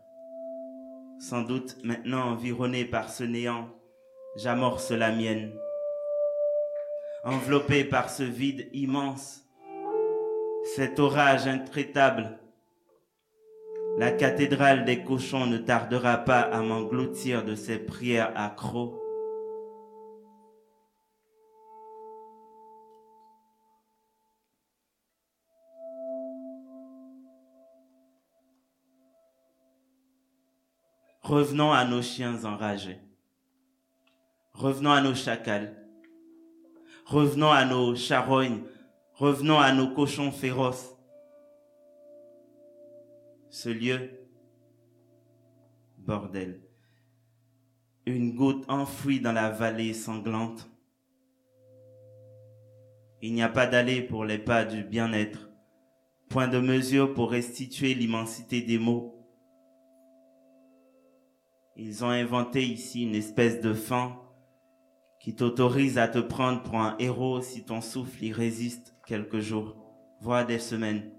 Sans 1.17 1.41
doute 1.41 1.77
maintenant 1.83 2.29
environné 2.29 2.85
par 2.85 3.09
ce 3.09 3.23
néant, 3.23 3.75
j'amorce 4.35 4.91
la 4.91 5.11
mienne. 5.11 5.55
Enveloppé 7.23 7.83
par 7.83 8.11
ce 8.11 8.21
vide 8.21 8.69
immense, 8.73 9.43
cet 10.75 10.99
orage 10.99 11.47
intraitable 11.47 12.37
la 13.97 14.11
cathédrale 14.11 14.83
des 14.83 15.03
cochons 15.03 15.45
ne 15.45 15.57
tardera 15.57 16.17
pas 16.17 16.41
à 16.41 16.61
m'engloutir 16.61 17.45
de 17.45 17.55
ses 17.55 17.77
prières 17.77 18.33
accros. 18.35 19.01
Revenons 31.21 31.71
à 31.71 31.85
nos 31.85 32.01
chiens 32.01 32.43
enragés. 32.43 32.99
Revenons 34.53 34.91
à 34.91 35.01
nos 35.01 35.15
chacals. 35.15 35.75
Revenons 37.05 37.51
à 37.51 37.65
nos 37.65 37.95
charognes. 37.95 38.63
Revenons 39.13 39.59
à 39.59 39.71
nos 39.71 39.87
cochons 39.87 40.31
féroces 40.31 40.94
ce 43.55 43.69
lieu, 43.69 44.09
bordel, 45.99 46.59
une 48.05 48.35
goutte 48.35 48.65
enfouie 48.67 49.21
dans 49.21 49.31
la 49.31 49.49
vallée 49.49 49.93
sanglante. 49.93 50.69
Il 53.21 53.33
n'y 53.33 53.41
a 53.41 53.47
pas 53.47 53.65
d'allée 53.65 54.01
pour 54.01 54.25
les 54.25 54.39
pas 54.39 54.65
du 54.65 54.83
bien-être, 54.83 55.49
point 56.27 56.49
de 56.49 56.59
mesure 56.59 57.13
pour 57.13 57.31
restituer 57.31 57.93
l'immensité 57.93 58.61
des 58.61 58.77
mots. 58.77 59.25
Ils 61.77 62.03
ont 62.03 62.09
inventé 62.09 62.61
ici 62.61 63.03
une 63.03 63.15
espèce 63.15 63.61
de 63.61 63.73
fin 63.73 64.19
qui 65.21 65.33
t'autorise 65.33 65.97
à 65.97 66.09
te 66.09 66.19
prendre 66.19 66.61
pour 66.61 66.75
un 66.75 66.97
héros 66.99 67.39
si 67.41 67.63
ton 67.63 67.79
souffle 67.79 68.21
y 68.21 68.33
résiste 68.33 68.97
quelques 69.07 69.39
jours, 69.39 69.77
voire 70.19 70.45
des 70.45 70.59
semaines 70.59 71.14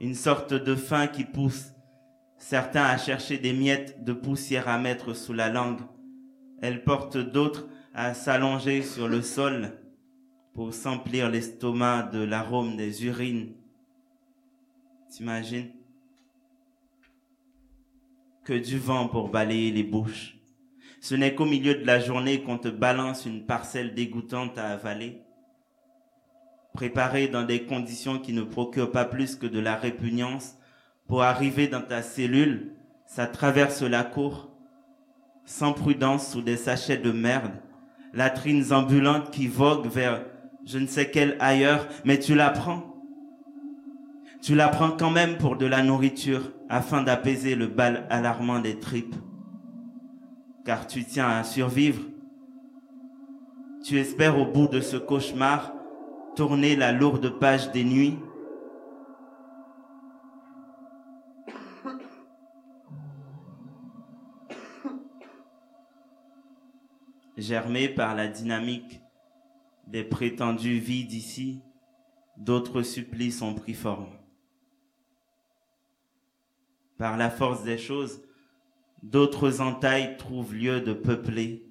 une 0.00 0.14
sorte 0.14 0.54
de 0.54 0.74
faim 0.74 1.06
qui 1.06 1.24
pousse 1.24 1.72
certains 2.38 2.84
à 2.84 2.96
chercher 2.96 3.38
des 3.38 3.52
miettes 3.52 4.04
de 4.04 4.12
poussière 4.12 4.68
à 4.68 4.78
mettre 4.78 5.14
sous 5.14 5.32
la 5.32 5.48
langue. 5.48 5.80
Elle 6.62 6.84
porte 6.84 7.16
d'autres 7.16 7.68
à 7.94 8.14
s'allonger 8.14 8.82
sur 8.82 9.08
le 9.08 9.22
sol 9.22 9.72
pour 10.54 10.72
s'emplir 10.72 11.30
l'estomac 11.30 12.10
de 12.12 12.20
l'arôme 12.20 12.76
des 12.76 13.06
urines. 13.06 13.54
T'imagines? 15.10 15.70
Que 18.44 18.54
du 18.54 18.78
vent 18.78 19.08
pour 19.08 19.28
balayer 19.28 19.70
les 19.72 19.84
bouches. 19.84 20.38
Ce 21.00 21.14
n'est 21.14 21.34
qu'au 21.34 21.44
milieu 21.44 21.74
de 21.74 21.84
la 21.84 22.00
journée 22.00 22.42
qu'on 22.42 22.58
te 22.58 22.68
balance 22.68 23.26
une 23.26 23.46
parcelle 23.46 23.94
dégoûtante 23.94 24.58
à 24.58 24.68
avaler 24.70 25.22
préparé 26.78 27.26
dans 27.26 27.42
des 27.42 27.64
conditions 27.64 28.20
qui 28.20 28.32
ne 28.32 28.42
procurent 28.42 28.92
pas 28.92 29.04
plus 29.04 29.34
que 29.34 29.48
de 29.48 29.58
la 29.58 29.74
répugnance, 29.74 30.56
pour 31.08 31.24
arriver 31.24 31.66
dans 31.66 31.80
ta 31.80 32.02
cellule, 32.02 32.70
ça 33.04 33.26
traverse 33.26 33.82
la 33.82 34.04
cour, 34.04 34.52
sans 35.44 35.72
prudence 35.72 36.30
sous 36.30 36.40
des 36.40 36.56
sachets 36.56 36.96
de 36.96 37.10
merde, 37.10 37.50
latrines 38.14 38.72
ambulantes 38.72 39.32
qui 39.32 39.48
voguent 39.48 39.88
vers 39.88 40.20
je 40.64 40.78
ne 40.78 40.86
sais 40.86 41.10
quel 41.10 41.36
ailleurs, 41.40 41.88
mais 42.04 42.20
tu 42.20 42.36
la 42.36 42.50
prends. 42.50 42.94
Tu 44.40 44.54
la 44.54 44.68
prends 44.68 44.92
quand 44.92 45.10
même 45.10 45.36
pour 45.36 45.56
de 45.56 45.66
la 45.66 45.82
nourriture 45.82 46.52
afin 46.68 47.02
d'apaiser 47.02 47.56
le 47.56 47.66
bal 47.66 48.06
alarmant 48.08 48.60
des 48.60 48.78
tripes. 48.78 49.16
Car 50.64 50.86
tu 50.86 51.04
tiens 51.04 51.28
à 51.28 51.42
survivre. 51.42 52.02
Tu 53.82 53.98
espères 53.98 54.38
au 54.38 54.46
bout 54.46 54.68
de 54.68 54.80
ce 54.80 54.96
cauchemar 54.96 55.72
tourner 56.38 56.76
la 56.76 56.92
lourde 56.92 57.36
page 57.40 57.72
des 57.72 57.82
nuits. 57.82 58.16
Germé 67.36 67.88
par 67.88 68.14
la 68.14 68.28
dynamique 68.28 69.00
des 69.88 70.04
prétendus 70.04 70.78
vies 70.78 71.06
d'ici, 71.06 71.60
d'autres 72.36 72.82
supplices 72.82 73.42
ont 73.42 73.54
pris 73.56 73.74
forme. 73.74 74.16
Par 76.98 77.16
la 77.16 77.30
force 77.30 77.64
des 77.64 77.78
choses, 77.78 78.22
d'autres 79.02 79.60
entailles 79.60 80.16
trouvent 80.18 80.54
lieu 80.54 80.80
de 80.82 80.92
peupler 80.92 81.67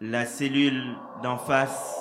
La 0.00 0.26
cellule 0.26 0.96
d'en 1.24 1.38
face 1.38 1.96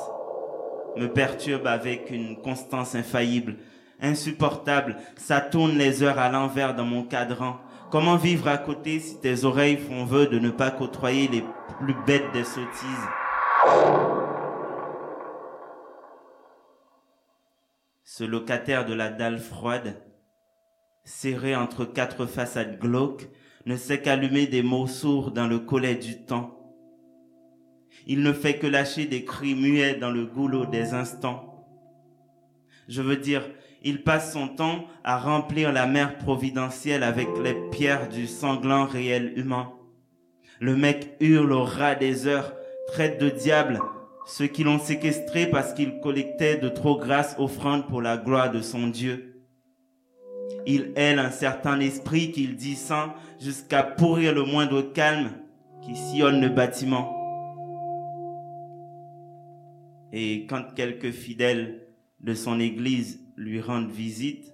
me 0.97 1.07
perturbe 1.07 1.65
avec 1.65 2.11
une 2.11 2.39
constance 2.39 2.93
infaillible, 2.93 3.55
insupportable. 3.99 4.97
Ça 5.15 5.41
tourne 5.41 5.75
les 5.79 6.03
heures 6.03 6.19
à 6.19 6.29
l'envers 6.29 6.75
dans 6.75 6.85
mon 6.85 7.01
cadran. 7.01 7.57
Comment 7.89 8.15
vivre 8.15 8.49
à 8.49 8.59
côté 8.59 8.99
si 8.99 9.19
tes 9.19 9.45
oreilles 9.45 9.77
font 9.77 10.05
vœu 10.05 10.27
de 10.27 10.37
ne 10.37 10.51
pas 10.51 10.69
côtoyer 10.69 11.27
les 11.27 11.43
plus 11.79 11.95
bêtes 12.05 12.31
des 12.33 12.43
sottises? 12.43 13.07
Ce 18.03 18.23
locataire 18.23 18.85
de 18.85 18.93
la 18.93 19.09
dalle 19.09 19.39
froide, 19.39 19.99
serré 21.03 21.55
entre 21.55 21.83
quatre 21.83 22.27
façades 22.27 22.77
glauques, 22.77 23.27
ne 23.65 23.75
sait 23.75 24.01
qu'allumer 24.03 24.45
des 24.45 24.61
mots 24.61 24.85
sourds 24.85 25.31
dans 25.31 25.47
le 25.47 25.57
collet 25.57 25.95
du 25.95 26.23
temps. 26.23 26.56
Il 28.07 28.23
ne 28.23 28.33
fait 28.33 28.55
que 28.55 28.67
lâcher 28.67 29.05
des 29.05 29.23
cris 29.23 29.53
muets 29.53 29.95
dans 29.95 30.09
le 30.09 30.25
goulot 30.25 30.65
des 30.65 30.93
instants. 30.93 31.65
Je 32.87 33.01
veux 33.01 33.17
dire, 33.17 33.43
il 33.83 34.03
passe 34.03 34.33
son 34.33 34.47
temps 34.47 34.85
à 35.03 35.19
remplir 35.19 35.71
la 35.71 35.85
mer 35.85 36.17
providentielle 36.17 37.03
avec 37.03 37.27
les 37.43 37.55
pierres 37.69 38.09
du 38.09 38.25
sanglant 38.25 38.85
réel 38.85 39.33
humain. 39.35 39.73
Le 40.59 40.75
mec 40.75 41.15
hurle 41.19 41.51
au 41.51 41.63
ras 41.63 41.95
des 41.95 42.27
heures, 42.27 42.53
traite 42.87 43.21
de 43.21 43.29
diable 43.29 43.81
ceux 44.27 44.47
qui 44.47 44.65
l'ont 44.65 44.77
séquestré 44.77 45.47
parce 45.47 45.73
qu'il 45.73 46.01
collectait 46.01 46.57
de 46.57 46.67
trop 46.67 46.97
grasses 46.97 47.35
offrandes 47.39 47.87
pour 47.87 48.01
la 48.01 48.17
gloire 48.17 48.51
de 48.51 48.61
son 48.61 48.87
Dieu. 48.87 49.41
Il 50.65 50.91
aile 50.97 51.19
un 51.19 51.31
certain 51.31 51.79
esprit 51.79 52.31
qu'il 52.33 52.57
dit 52.57 52.75
saint 52.75 53.13
jusqu'à 53.39 53.83
pourrir 53.83 54.35
le 54.35 54.43
moindre 54.43 54.81
calme 54.81 55.31
qui 55.81 55.95
sillonne 55.95 56.41
le 56.41 56.49
bâtiment. 56.49 57.16
Et 60.13 60.45
quand 60.47 60.73
quelques 60.75 61.11
fidèles 61.11 61.87
de 62.21 62.33
son 62.33 62.59
église 62.59 63.19
lui 63.35 63.61
rendent 63.61 63.91
visite, 63.91 64.53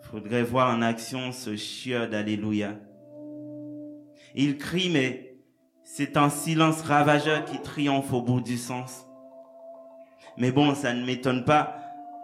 faudrait 0.00 0.42
voir 0.42 0.74
en 0.74 0.82
action 0.82 1.32
ce 1.32 1.56
chieur 1.56 2.08
d'Alléluia. 2.08 2.76
Il 4.34 4.58
crie, 4.58 4.90
mais 4.90 5.36
c'est 5.82 6.16
un 6.16 6.30
silence 6.30 6.80
ravageur 6.82 7.44
qui 7.44 7.60
triomphe 7.60 8.12
au 8.12 8.22
bout 8.22 8.40
du 8.40 8.56
sens. 8.56 9.06
Mais 10.36 10.50
bon, 10.50 10.74
ça 10.74 10.94
ne 10.94 11.04
m'étonne 11.04 11.44
pas, 11.44 11.76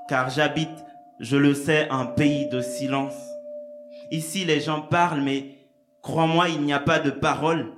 car 0.09 0.31
j'habite, 0.31 0.85
je 1.21 1.37
le 1.37 1.55
sais, 1.55 1.89
un 1.91 2.07
pays 2.07 2.49
de 2.49 2.61
silence. 2.61 3.15
Ici, 4.11 4.45
les 4.45 4.61
gens 4.61 4.81
parlent, 4.81 5.21
mais 5.21 5.59
crois-moi, 6.03 6.49
il 6.49 6.63
n'y 6.63 6.73
a 6.73 6.81
pas 6.81 6.99
de 6.99 7.11
parole. 7.11 7.73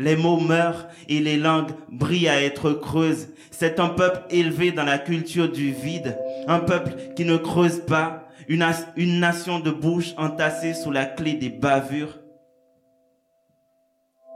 Les 0.00 0.16
mots 0.16 0.40
meurent 0.40 0.88
et 1.10 1.20
les 1.20 1.36
langues 1.36 1.72
brillent 1.90 2.30
à 2.30 2.42
être 2.42 2.72
creuses. 2.72 3.28
C'est 3.50 3.78
un 3.78 3.90
peuple 3.90 4.22
élevé 4.30 4.72
dans 4.72 4.84
la 4.84 4.98
culture 4.98 5.52
du 5.52 5.72
vide, 5.72 6.16
un 6.46 6.60
peuple 6.60 6.92
qui 7.14 7.26
ne 7.26 7.36
creuse 7.36 7.80
pas, 7.80 8.26
une, 8.48 9.20
nation 9.20 9.60
de 9.60 9.70
bouches 9.70 10.14
entassées 10.16 10.72
sous 10.72 10.90
la 10.90 11.04
clé 11.04 11.34
des 11.34 11.50
bavures. 11.50 12.18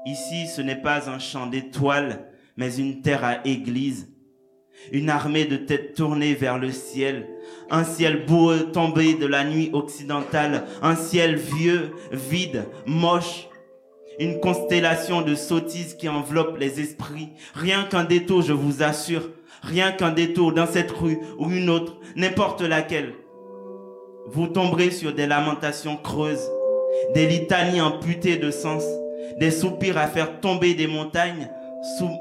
Ici, 0.05 0.48
ce 0.48 0.61
n'est 0.61 0.77
pas 0.77 1.09
un 1.09 1.18
champ 1.18 1.46
d'étoiles, 1.46 2.27
mais 2.59 2.77
une 2.77 3.00
terre 3.00 3.24
à 3.24 3.38
église. 3.46 4.11
Une 4.92 5.09
armée 5.09 5.46
de 5.46 5.57
têtes 5.57 5.94
tournées 5.94 6.35
vers 6.35 6.59
le 6.59 6.72
ciel. 6.72 7.27
Un 7.70 7.85
ciel 7.85 8.27
boueux 8.27 8.70
tombé 8.70 9.14
de 9.14 9.24
la 9.24 9.44
nuit 9.44 9.70
occidentale. 9.72 10.64
Un 10.83 10.94
ciel 10.94 11.37
vieux, 11.37 11.92
vide, 12.12 12.66
moche. 12.85 13.48
Une 14.18 14.40
constellation 14.40 15.22
de 15.22 15.35
sottises 15.35 15.94
qui 15.94 16.09
enveloppe 16.09 16.59
les 16.59 16.81
esprits. 16.81 17.31
Rien 17.55 17.85
qu'un 17.85 18.05
détour, 18.05 18.42
je 18.42 18.53
vous 18.53 18.83
assure. 18.83 19.31
Rien 19.62 19.92
qu'un 19.92 20.12
détour 20.12 20.53
dans 20.53 20.66
cette 20.66 20.90
rue 20.90 21.18
ou 21.38 21.50
une 21.50 21.70
autre, 21.70 21.96
n'importe 22.16 22.61
laquelle. 22.61 23.14
Vous 24.27 24.46
tomberez 24.46 24.90
sur 24.90 25.14
des 25.14 25.27
lamentations 25.27 25.96
creuses, 25.96 26.50
des 27.14 27.27
litanies 27.27 27.81
amputées 27.81 28.37
de 28.37 28.50
sens 28.50 28.85
des 29.38 29.50
soupirs 29.50 29.98
à 29.98 30.07
faire 30.07 30.40
tomber 30.40 30.74
des 30.74 30.87
montagnes 30.87 31.48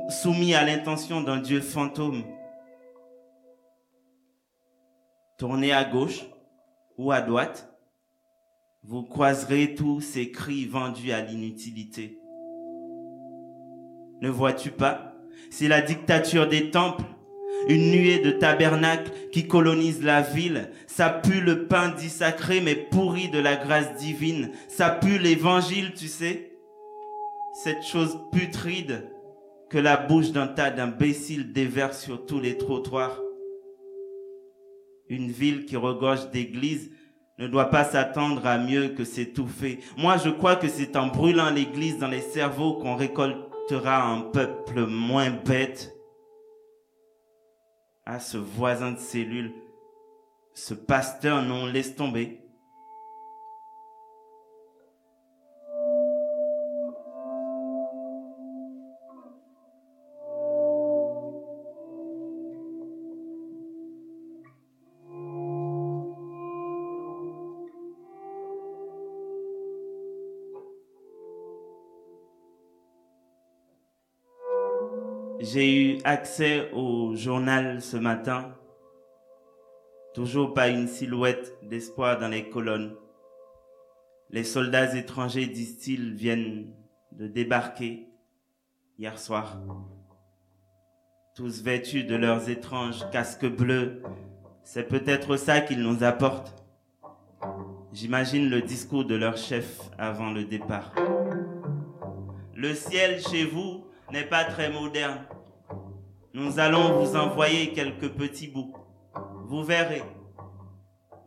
soumis 0.10 0.56
à 0.56 0.66
l'intention 0.66 1.22
d'un 1.22 1.38
Dieu 1.38 1.62
fantôme. 1.62 2.24
Tournez 5.38 5.74
à 5.74 5.84
gauche 5.84 6.26
ou 6.98 7.12
à 7.12 7.22
droite, 7.22 7.73
vous 8.84 9.04
croiserez 9.04 9.76
tous 9.76 10.02
ces 10.02 10.32
cris 10.32 10.66
vendus 10.66 11.12
à 11.12 11.22
l'inutilité. 11.22 12.20
Ne 14.22 14.30
vois-tu 14.30 14.72
pas? 14.72 15.16
C'est 15.50 15.68
la 15.68 15.82
dictature 15.82 16.48
des 16.48 16.72
temples, 16.72 17.04
une 17.68 17.92
nuée 17.92 18.20
de 18.20 18.32
tabernacles 18.32 19.12
qui 19.32 19.48
colonise 19.48 20.04
la 20.04 20.22
ville. 20.22 20.70
Ça 20.88 21.10
pue 21.10 21.42
le 21.42 21.68
pain 21.68 21.90
dit 21.90 22.10
sacré 22.10 22.62
mais 22.62 22.76
pourri 22.76 23.30
de 23.30 23.40
la 23.40 23.56
grâce 23.56 23.96
divine. 23.96 24.52
Ça 24.68 24.90
pue 24.90 25.18
l'évangile, 25.18 25.94
tu 25.94 26.08
sais 26.08 26.54
cette 27.54 27.84
chose 27.84 28.20
putride 28.32 29.08
que 29.70 29.78
la 29.78 29.96
bouche 29.96 30.32
d'un 30.32 30.48
tas 30.48 30.72
d'imbéciles 30.72 31.54
déverse 31.54 32.02
sur 32.02 32.26
tous 32.26 32.40
les 32.40 32.58
trottoirs. 32.58 33.22
Une 35.08 35.32
ville 35.32 35.66
qui 35.66 35.78
regorge 35.78 36.32
d'églises 36.32 36.90
ne 37.40 37.48
doit 37.48 37.70
pas 37.70 37.84
s'attendre 37.84 38.46
à 38.46 38.58
mieux 38.58 38.90
que 38.90 39.04
s'étouffer. 39.04 39.80
Moi, 39.98 40.18
je 40.18 40.30
crois 40.30 40.56
que 40.56 40.68
c'est 40.68 40.96
en 40.96 41.08
brûlant 41.08 41.50
l'église 41.50 41.98
dans 41.98 42.08
les 42.08 42.22
cerveaux 42.22 42.74
qu'on 42.74 42.96
récoltera 42.96 44.04
un 44.04 44.22
peuple 44.22 44.86
moins 44.86 45.32
bête. 45.32 45.96
À 48.06 48.20
ce 48.20 48.38
voisin 48.38 48.92
de 48.92 49.00
cellule, 49.00 49.54
ce 50.54 50.74
pasteur, 50.74 51.42
non, 51.42 51.66
laisse 51.66 51.96
tomber. 51.96 52.43
J'ai 75.44 75.76
eu 75.76 75.98
accès 76.06 76.72
au 76.72 77.18
journal 77.18 77.82
ce 77.82 77.98
matin. 77.98 78.56
Toujours 80.14 80.54
pas 80.54 80.70
une 80.70 80.88
silhouette 80.88 81.58
d'espoir 81.64 82.18
dans 82.18 82.30
les 82.30 82.48
colonnes. 82.48 82.96
Les 84.30 84.46
soldats 84.46 84.96
étrangers, 84.96 85.48
disent-ils, 85.48 86.14
viennent 86.14 86.74
de 87.12 87.28
débarquer 87.28 88.08
hier 88.98 89.20
soir. 89.20 89.60
Tous 91.36 91.62
vêtus 91.62 92.06
de 92.06 92.16
leurs 92.16 92.50
étranges 92.50 93.04
casques 93.12 93.46
bleus. 93.46 94.02
C'est 94.64 94.88
peut-être 94.88 95.36
ça 95.36 95.60
qu'ils 95.60 95.82
nous 95.82 96.06
apportent. 96.06 96.56
J'imagine 97.92 98.50
le 98.50 98.62
discours 98.62 99.04
de 99.04 99.16
leur 99.16 99.36
chef 99.36 99.82
avant 99.98 100.32
le 100.32 100.46
départ. 100.46 100.96
Le 102.56 102.74
ciel 102.74 103.20
chez 103.20 103.44
vous 103.44 103.84
n'est 104.10 104.24
pas 104.24 104.46
très 104.46 104.70
moderne. 104.70 105.26
Nous 106.36 106.58
allons 106.58 107.00
vous 107.00 107.16
envoyer 107.16 107.74
quelques 107.74 108.10
petits 108.10 108.48
bouts. 108.48 108.74
Vous 109.46 109.64
verrez. 109.64 110.02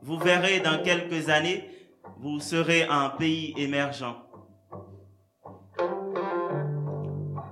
Vous 0.02 0.18
verrez 0.18 0.58
dans 0.58 0.82
quelques 0.82 1.28
années, 1.28 1.64
vous 2.18 2.40
serez 2.40 2.82
un 2.90 3.10
pays 3.10 3.54
émergent. 3.56 4.16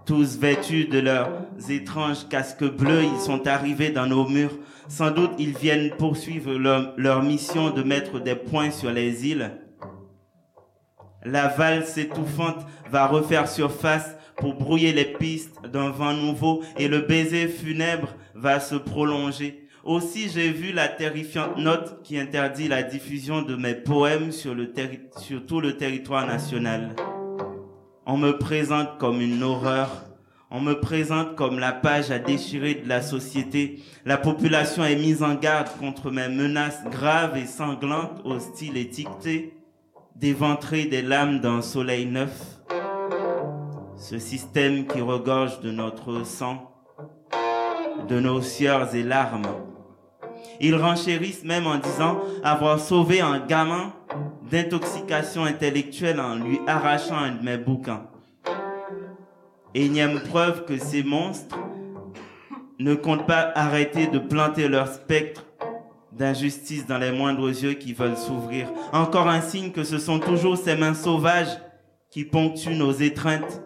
Tous 0.05 0.37
vêtus 0.37 0.87
de 0.87 0.99
leurs 0.99 1.47
étranges 1.69 2.29
casques 2.29 2.65
bleus, 2.65 3.05
ils 3.05 3.21
sont 3.21 3.47
arrivés 3.47 3.91
dans 3.91 4.07
nos 4.07 4.29
murs. 4.29 4.59
Sans 4.89 5.13
doute, 5.13 5.35
ils 5.39 5.57
viennent 5.57 5.97
poursuivre 5.97 6.55
leur, 6.55 7.23
mission 7.23 7.71
de 7.71 7.85
mettre 7.85 8.19
des 8.19 8.35
points 8.35 8.73
sur 8.73 8.91
les 8.91 9.29
îles. 9.29 9.53
La 11.25 11.47
valse 11.47 11.97
étouffante 11.99 12.67
va 12.91 13.07
refaire 13.07 13.49
surface 13.49 14.14
pour 14.37 14.55
brouiller 14.55 14.93
les 14.93 15.05
pistes 15.05 15.61
d'un 15.73 15.91
vent 15.91 16.13
nouveau 16.13 16.63
et 16.77 16.89
le 16.89 17.01
baiser 17.01 17.49
funèbre 17.49 18.15
va 18.35 18.61
se 18.61 18.75
prolonger. 18.75 19.69
Aussi, 19.85 20.31
j'ai 20.31 20.51
vu 20.51 20.73
la 20.73 20.89
terrifiante 20.89 21.59
note 21.59 22.03
qui 22.03 22.19
interdit 22.19 22.69
la 22.69 22.83
diffusion 22.83 23.43
de 23.43 23.55
mes 23.55 23.75
poèmes 23.75 24.33
sur, 24.33 24.55
le 24.55 24.73
tout 25.47 25.61
le 25.61 25.77
territoire 25.77 26.27
national. 26.27 26.97
On 28.07 28.17
me 28.17 28.39
présente 28.39 28.97
comme 28.99 29.21
une 29.21 29.43
horreur. 29.43 30.07
On 30.51 30.61
me 30.61 30.81
présente 30.81 31.35
comme 31.37 31.59
la 31.59 31.73
page 31.73 32.11
à 32.11 32.19
déchirer 32.19 32.75
de 32.77 32.89
la 32.89 33.03
société. 33.03 33.81
La 34.07 34.17
population 34.17 34.85
est 34.85 34.97
mise 34.97 35.23
en 35.23 35.35
garde 35.35 35.69
contre 35.79 36.11
mes 36.11 36.29
menaces 36.29 36.83
graves 36.91 37.37
et 37.37 37.47
sanglantes, 37.47 38.23
hostiles 38.25 38.77
et 38.77 38.85
dictées, 38.85 39.53
d'éventrer 40.17 40.85
des 40.85 41.03
lames 41.03 41.41
d'un 41.41 41.61
soleil 41.61 42.07
neuf 42.07 42.54
ce 43.97 44.19
système 44.19 44.87
qui 44.87 45.01
regorge 45.01 45.61
de 45.61 45.71
notre 45.71 46.25
sang, 46.25 46.71
de 48.09 48.21
nos 48.21 48.43
sueurs 48.43 48.95
et 48.95 49.03
larmes. 49.03 49.47
Ils 50.61 50.77
renchérissent 50.77 51.45
même 51.45 51.67
en 51.67 51.79
disant 51.79 52.19
avoir 52.43 52.79
sauvé 52.79 53.21
un 53.21 53.39
gamin 53.39 53.93
d'intoxication 54.51 55.45
intellectuelle 55.45 56.21
en 56.21 56.37
lui 56.37 56.61
arrachant 56.67 57.17
un 57.17 57.33
de 57.33 57.43
mes 57.43 57.59
bouquins. 57.59 58.07
Énième 59.75 60.21
preuve 60.21 60.65
que 60.65 60.79
ces 60.79 61.03
monstres 61.03 61.59
ne 62.79 62.95
comptent 62.95 63.27
pas 63.27 63.53
arrêter 63.55 64.07
de 64.07 64.19
planter 64.19 64.69
leur 64.69 64.89
spectre 64.89 65.47
d'injustice 66.13 66.87
dans 66.87 66.99
les 66.99 67.11
moindres 67.11 67.49
yeux 67.49 67.75
qui 67.75 67.93
veulent 67.93 68.17
s'ouvrir. 68.17 68.69
Encore 68.93 69.29
un 69.29 69.41
signe 69.41 69.73
que 69.73 69.83
ce 69.83 69.99
sont 69.99 70.21
toujours 70.21 70.57
ces 70.57 70.77
mains 70.77 70.95
sauvages 70.95 71.59
qui 72.11 72.25
ponctuent 72.25 72.77
nos 72.77 72.93
étreintes. 72.93 73.64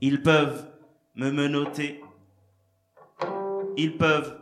Ils 0.00 0.22
peuvent 0.22 0.68
me 1.16 1.30
menotter. 1.32 2.00
Ils 3.76 3.96
peuvent 3.96 4.38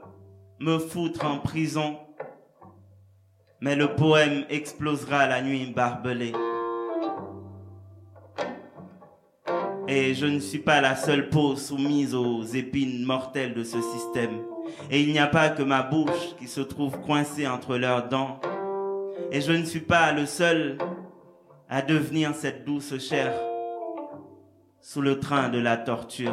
me 0.60 0.78
foutre 0.78 1.24
en 1.24 1.38
prison. 1.38 1.96
Mais 3.60 3.74
le 3.74 3.94
poème 3.94 4.44
explosera 4.50 5.26
la 5.26 5.40
nuit 5.40 5.72
barbelée. 5.74 6.34
Et 9.88 10.14
je 10.14 10.26
ne 10.26 10.40
suis 10.40 10.58
pas 10.58 10.80
la 10.82 10.94
seule 10.94 11.30
peau 11.30 11.56
soumise 11.56 12.14
aux 12.14 12.42
épines 12.42 13.04
mortelles 13.04 13.54
de 13.54 13.64
ce 13.64 13.80
système. 13.80 14.42
Et 14.90 15.00
il 15.00 15.12
n'y 15.12 15.18
a 15.18 15.26
pas 15.26 15.48
que 15.48 15.62
ma 15.62 15.82
bouche 15.82 16.36
qui 16.38 16.48
se 16.48 16.60
trouve 16.60 17.00
coincée 17.00 17.46
entre 17.46 17.78
leurs 17.78 18.08
dents. 18.08 18.40
Et 19.32 19.40
je 19.40 19.52
ne 19.52 19.64
suis 19.64 19.80
pas 19.80 20.12
le 20.12 20.26
seul 20.26 20.76
à 21.68 21.80
devenir 21.82 22.34
cette 22.34 22.64
douce 22.64 22.98
chair 22.98 23.32
sous 24.88 25.00
le 25.00 25.18
train 25.18 25.48
de 25.48 25.58
la 25.58 25.76
torture. 25.76 26.32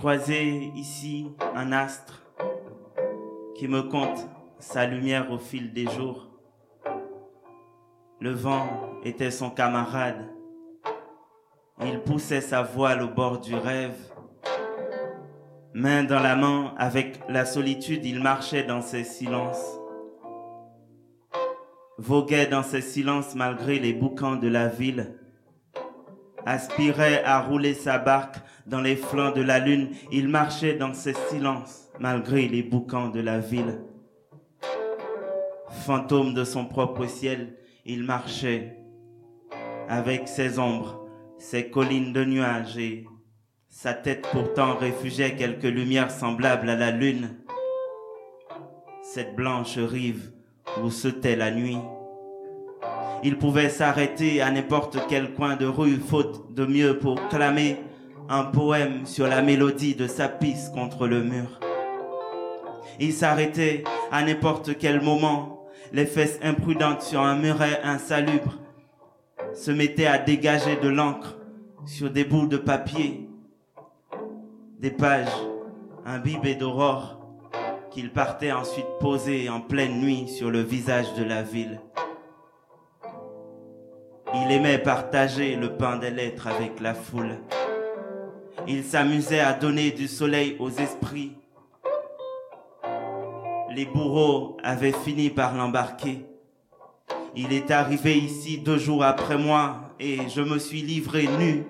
Croisé 0.00 0.72
ici 0.76 1.26
un 1.54 1.72
astre 1.72 2.22
qui 3.54 3.68
me 3.68 3.82
compte 3.82 4.26
sa 4.58 4.86
lumière 4.86 5.30
au 5.30 5.36
fil 5.36 5.74
des 5.74 5.86
jours. 5.88 6.30
Le 8.18 8.30
vent 8.30 8.66
était 9.04 9.30
son 9.30 9.50
camarade. 9.50 10.26
Il 11.82 12.00
poussait 12.00 12.40
sa 12.40 12.62
voile 12.62 13.02
au 13.02 13.08
bord 13.08 13.40
du 13.40 13.54
rêve. 13.54 13.98
Main 15.74 16.04
dans 16.04 16.20
la 16.20 16.34
main, 16.34 16.72
avec 16.78 17.20
la 17.28 17.44
solitude, 17.44 18.06
il 18.06 18.22
marchait 18.22 18.64
dans 18.64 18.80
ses 18.80 19.04
silences. 19.04 19.78
Voguait 21.98 22.46
dans 22.46 22.62
ses 22.62 22.80
silences 22.80 23.34
malgré 23.34 23.78
les 23.78 23.92
boucans 23.92 24.36
de 24.36 24.48
la 24.48 24.68
ville 24.68 25.18
aspirait 26.46 27.22
à 27.24 27.40
rouler 27.40 27.74
sa 27.74 27.98
barque 27.98 28.36
dans 28.66 28.80
les 28.80 28.96
flancs 28.96 29.32
de 29.32 29.42
la 29.42 29.58
lune. 29.58 29.90
Il 30.12 30.28
marchait 30.28 30.74
dans 30.74 30.94
ses 30.94 31.14
silences 31.28 31.88
malgré 31.98 32.48
les 32.48 32.62
boucans 32.62 33.08
de 33.08 33.20
la 33.20 33.38
ville. 33.38 33.80
Fantôme 35.70 36.34
de 36.34 36.44
son 36.44 36.66
propre 36.66 37.06
ciel, 37.06 37.56
il 37.84 38.02
marchait 38.02 38.76
avec 39.88 40.28
ses 40.28 40.58
ombres, 40.58 41.06
ses 41.38 41.70
collines 41.70 42.12
de 42.12 42.24
nuages 42.24 42.78
et 42.78 43.06
sa 43.68 43.94
tête 43.94 44.26
pourtant 44.32 44.76
réfugiait 44.76 45.36
quelques 45.36 45.62
lumières 45.62 46.10
semblables 46.10 46.68
à 46.68 46.76
la 46.76 46.90
lune. 46.90 47.36
Cette 49.02 49.34
blanche 49.34 49.78
rive 49.78 50.32
où 50.82 50.90
se 50.90 51.08
tait 51.08 51.36
la 51.36 51.50
nuit. 51.50 51.78
Il 53.22 53.36
pouvait 53.36 53.68
s'arrêter 53.68 54.40
à 54.40 54.50
n'importe 54.50 54.98
quel 55.08 55.34
coin 55.34 55.56
de 55.56 55.66
rue, 55.66 55.96
faute 55.96 56.54
de 56.54 56.64
mieux 56.64 56.98
pour 56.98 57.28
clamer 57.28 57.76
un 58.30 58.44
poème 58.44 59.04
sur 59.04 59.26
la 59.26 59.42
mélodie 59.42 59.94
de 59.94 60.06
sa 60.06 60.28
pisse 60.28 60.70
contre 60.72 61.06
le 61.06 61.22
mur. 61.22 61.60
Il 62.98 63.12
s'arrêtait 63.12 63.84
à 64.10 64.22
n'importe 64.22 64.78
quel 64.78 65.02
moment, 65.02 65.66
les 65.92 66.06
fesses 66.06 66.38
imprudentes 66.42 67.02
sur 67.02 67.20
un 67.20 67.36
muret 67.36 67.80
insalubre, 67.84 68.58
se 69.54 69.70
mettait 69.70 70.06
à 70.06 70.18
dégager 70.18 70.76
de 70.76 70.88
l'encre 70.88 71.36
sur 71.84 72.10
des 72.10 72.24
bouts 72.24 72.46
de 72.46 72.56
papier, 72.56 73.28
des 74.78 74.90
pages 74.90 75.28
imbibées 76.06 76.54
d'aurore 76.54 77.20
qu'il 77.90 78.12
partait 78.12 78.52
ensuite 78.52 78.86
poser 79.00 79.48
en 79.50 79.60
pleine 79.60 80.00
nuit 80.00 80.28
sur 80.28 80.50
le 80.50 80.60
visage 80.60 81.12
de 81.14 81.24
la 81.24 81.42
ville. 81.42 81.80
Il 84.32 84.52
aimait 84.52 84.78
partager 84.78 85.56
le 85.56 85.76
pain 85.76 85.96
des 85.96 86.10
lettres 86.10 86.46
avec 86.46 86.78
la 86.80 86.94
foule. 86.94 87.38
Il 88.68 88.84
s'amusait 88.84 89.40
à 89.40 89.52
donner 89.52 89.90
du 89.90 90.06
soleil 90.06 90.56
aux 90.60 90.70
esprits. 90.70 91.36
Les 93.74 93.86
bourreaux 93.86 94.56
avaient 94.62 94.92
fini 94.92 95.30
par 95.30 95.56
l'embarquer. 95.56 96.26
Il 97.34 97.52
est 97.52 97.72
arrivé 97.72 98.18
ici 98.18 98.58
deux 98.58 98.78
jours 98.78 99.02
après 99.02 99.36
moi 99.36 99.94
et 99.98 100.28
je 100.28 100.42
me 100.42 100.58
suis 100.58 100.82
livré 100.82 101.26
nu 101.26 101.64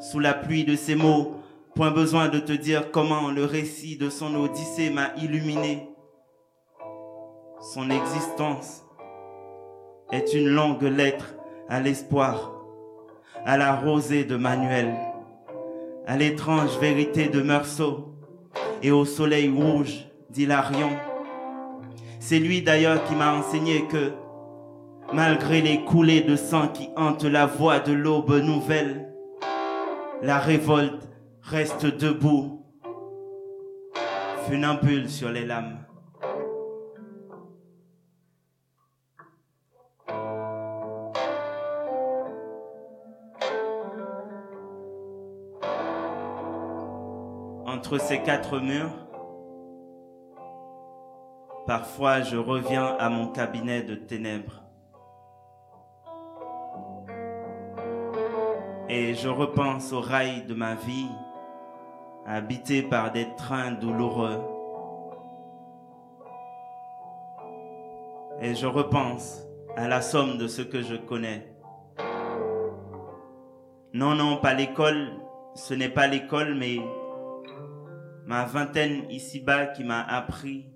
sous 0.00 0.20
la 0.20 0.34
pluie 0.34 0.64
de 0.64 0.76
ses 0.76 0.94
mots. 0.94 1.40
Point 1.74 1.90
besoin 1.90 2.28
de 2.28 2.38
te 2.38 2.52
dire 2.52 2.92
comment 2.92 3.30
le 3.30 3.44
récit 3.44 3.96
de 3.96 4.08
son 4.08 4.34
odyssée 4.36 4.90
m'a 4.90 5.14
illuminé. 5.16 5.88
Son 7.74 7.90
existence 7.90 8.84
est 10.12 10.32
une 10.32 10.48
longue 10.48 10.84
lettre 10.84 11.35
à 11.68 11.80
l'espoir, 11.80 12.52
à 13.44 13.56
la 13.56 13.74
rosée 13.74 14.24
de 14.24 14.36
Manuel, 14.36 14.94
à 16.06 16.16
l'étrange 16.16 16.78
vérité 16.78 17.28
de 17.28 17.42
Meursault 17.42 18.14
et 18.82 18.90
au 18.90 19.04
soleil 19.04 19.48
rouge 19.48 20.06
d'Hilarion. 20.30 20.90
C'est 22.20 22.38
lui 22.38 22.62
d'ailleurs 22.62 23.02
qui 23.04 23.14
m'a 23.14 23.34
enseigné 23.34 23.84
que, 23.86 24.12
malgré 25.12 25.60
les 25.60 25.84
coulées 25.84 26.22
de 26.22 26.36
sang 26.36 26.68
qui 26.68 26.88
hantent 26.96 27.24
la 27.24 27.46
voie 27.46 27.80
de 27.80 27.92
l'aube 27.92 28.34
nouvelle, 28.42 29.12
la 30.22 30.38
révolte 30.38 31.08
reste 31.42 31.86
debout, 31.86 32.64
funambule 34.48 35.08
sur 35.08 35.30
les 35.30 35.44
lames. 35.44 35.85
Entre 47.76 47.98
ces 47.98 48.22
quatre 48.22 48.58
murs, 48.58 49.06
parfois 51.66 52.22
je 52.22 52.38
reviens 52.38 52.96
à 52.98 53.10
mon 53.10 53.28
cabinet 53.28 53.82
de 53.82 53.94
ténèbres. 53.94 54.62
Et 58.88 59.12
je 59.14 59.28
repense 59.28 59.92
au 59.92 60.00
rail 60.00 60.46
de 60.46 60.54
ma 60.54 60.74
vie, 60.74 61.10
habité 62.24 62.82
par 62.82 63.12
des 63.12 63.26
trains 63.36 63.72
douloureux. 63.72 64.40
Et 68.40 68.54
je 68.54 68.66
repense 68.66 69.42
à 69.76 69.86
la 69.86 70.00
somme 70.00 70.38
de 70.38 70.48
ce 70.48 70.62
que 70.62 70.80
je 70.80 70.94
connais. 70.94 71.54
Non, 73.92 74.14
non, 74.14 74.38
pas 74.38 74.54
l'école, 74.54 75.10
ce 75.54 75.74
n'est 75.74 75.90
pas 75.90 76.06
l'école, 76.06 76.54
mais 76.54 76.78
ma 78.26 78.44
vingtaine 78.44 79.08
ici-bas 79.08 79.66
qui 79.66 79.84
m'a 79.84 80.02
appris 80.02 80.66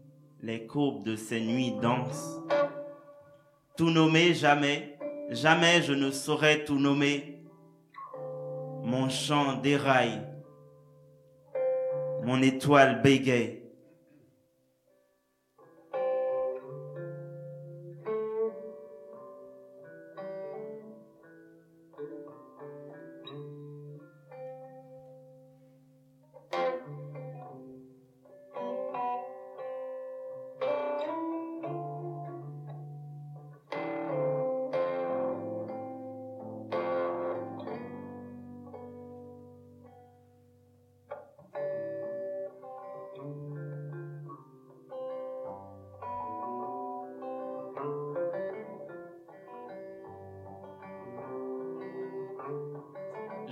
les 0.41 0.67
courbes 0.67 1.05
de 1.05 1.17
ces 1.17 1.41
nuits 1.41 1.75
denses. 1.83 2.41
Tout 3.77 3.91
nommer 3.91 4.35
jamais, 4.35 4.97
jamais 5.31 5.83
je 5.83 5.93
ne 5.93 6.13
saurais 6.13 6.65
tout 6.65 6.79
nommer. 6.79 7.43
Mon 8.85 9.09
chant 9.09 9.57
déraille, 9.57 10.23
mon 12.23 12.41
étoile 12.41 13.03
bégaye. 13.03 13.60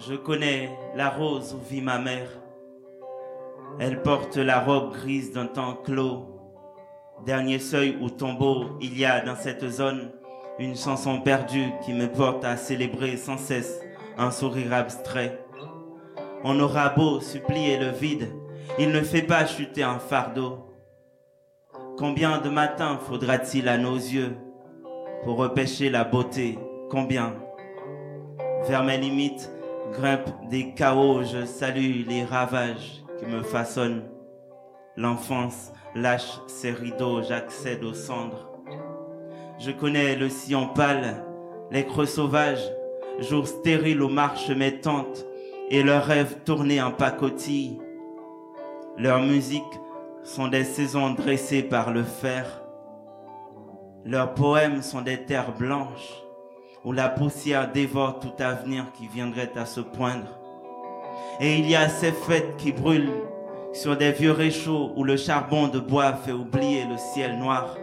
Je 0.07 0.15
connais 0.15 0.71
la 0.95 1.11
rose 1.11 1.55
où 1.55 1.69
vit 1.69 1.81
ma 1.81 1.99
mère. 1.99 2.29
Elle 3.81 4.01
porte 4.01 4.37
la 4.37 4.61
robe 4.61 4.93
grise 4.93 5.33
d'un 5.33 5.47
temps 5.47 5.75
clos. 5.75 6.25
Dernier 7.27 7.59
seuil 7.59 7.99
ou 8.01 8.09
tombeau, 8.09 8.67
il 8.81 8.97
y 8.97 9.05
a 9.05 9.21
dans 9.21 9.35
cette 9.35 9.69
zone 9.69 10.13
une 10.61 10.77
chanson 10.77 11.21
perdue 11.21 11.73
qui 11.85 11.93
me 11.93 12.07
porte 12.07 12.45
à 12.45 12.57
célébrer 12.57 13.17
sans 13.17 13.39
cesse 13.39 13.81
un 14.17 14.31
sourire 14.31 14.73
abstrait. 14.73 15.45
On 16.45 16.61
aura 16.61 16.91
beau 16.91 17.21
supplier 17.21 17.77
le 17.77 17.91
vide, 17.91 18.29
il 18.79 18.93
ne 18.93 19.01
fait 19.01 19.23
pas 19.23 19.47
chuter 19.47 19.83
un 19.83 19.99
fardeau. 19.99 20.71
Combien 21.97 22.39
de 22.39 22.49
matins 22.49 22.99
faudra-t-il 22.99 23.69
à 23.69 23.79
nos 23.79 23.97
yeux 23.97 24.37
pour 25.25 25.39
repêcher 25.39 25.91
la 25.91 26.05
beauté? 26.05 26.57
Combien? 26.89 27.35
Vers 28.69 28.85
mes 28.85 28.99
limites 28.99 29.51
grimpe 29.93 30.31
des 30.49 30.75
chaos, 30.75 31.23
je 31.23 31.45
salue 31.45 32.07
les 32.07 32.25
ravages 32.25 33.03
qui 33.19 33.27
me 33.27 33.43
façonnent. 33.43 34.05
L'enfance 34.97 35.73
lâche 35.95 36.41
ses 36.47 36.71
rideaux, 36.71 37.23
j'accède 37.23 37.85
aux 37.85 37.95
cendres. 37.95 38.49
Je 39.59 39.71
connais 39.71 40.17
le 40.17 40.29
sillon 40.29 40.69
pâle, 40.69 41.25
les 41.71 41.85
creux 41.85 42.07
sauvages, 42.07 42.71
jours 43.19 43.49
stériles 43.49 44.03
aux 44.03 44.09
marches 44.09 44.51
m'étantes 44.51 45.27
et 45.71 45.83
leurs 45.83 46.05
rêves 46.05 46.39
tournés 46.45 46.81
en 46.81 46.93
pacotille. 46.93 47.79
Leurs 48.97 49.23
musiques 49.23 49.63
sont 50.23 50.49
des 50.49 50.65
saisons 50.65 51.11
dressées 51.11 51.63
par 51.63 51.93
le 51.93 52.05
fer. 52.05 52.63
Leurs 54.05 54.35
poèmes 54.35 54.83
sont 54.83 55.03
des 55.03 55.25
terres 55.25 55.53
blanches 55.57 56.23
où 56.89 56.93
la 56.93 57.11
poussière 57.11 57.71
dévore 57.71 58.19
tout 58.19 58.43
avenir 58.43 58.87
qui 58.95 59.09
viendrait 59.09 59.53
à 59.57 59.67
se 59.67 59.81
poindre. 59.81 60.41
Et 61.39 61.59
il 61.59 61.69
y 61.69 61.77
a 61.77 61.87
ces 61.87 62.13
fêtes 62.13 62.57
qui 62.57 62.73
brûlent 62.73 63.13
sur 63.75 63.95
des 63.95 64.11
vieux 64.11 64.33
réchauds 64.33 64.93
où 64.97 65.05
le 65.05 65.19
charbon 65.19 65.69
de 65.69 65.81
bois 65.81 66.15
fait 66.15 66.33
oublier 66.33 66.87
le 66.87 66.97
ciel 66.97 67.39
noir. 67.39 67.77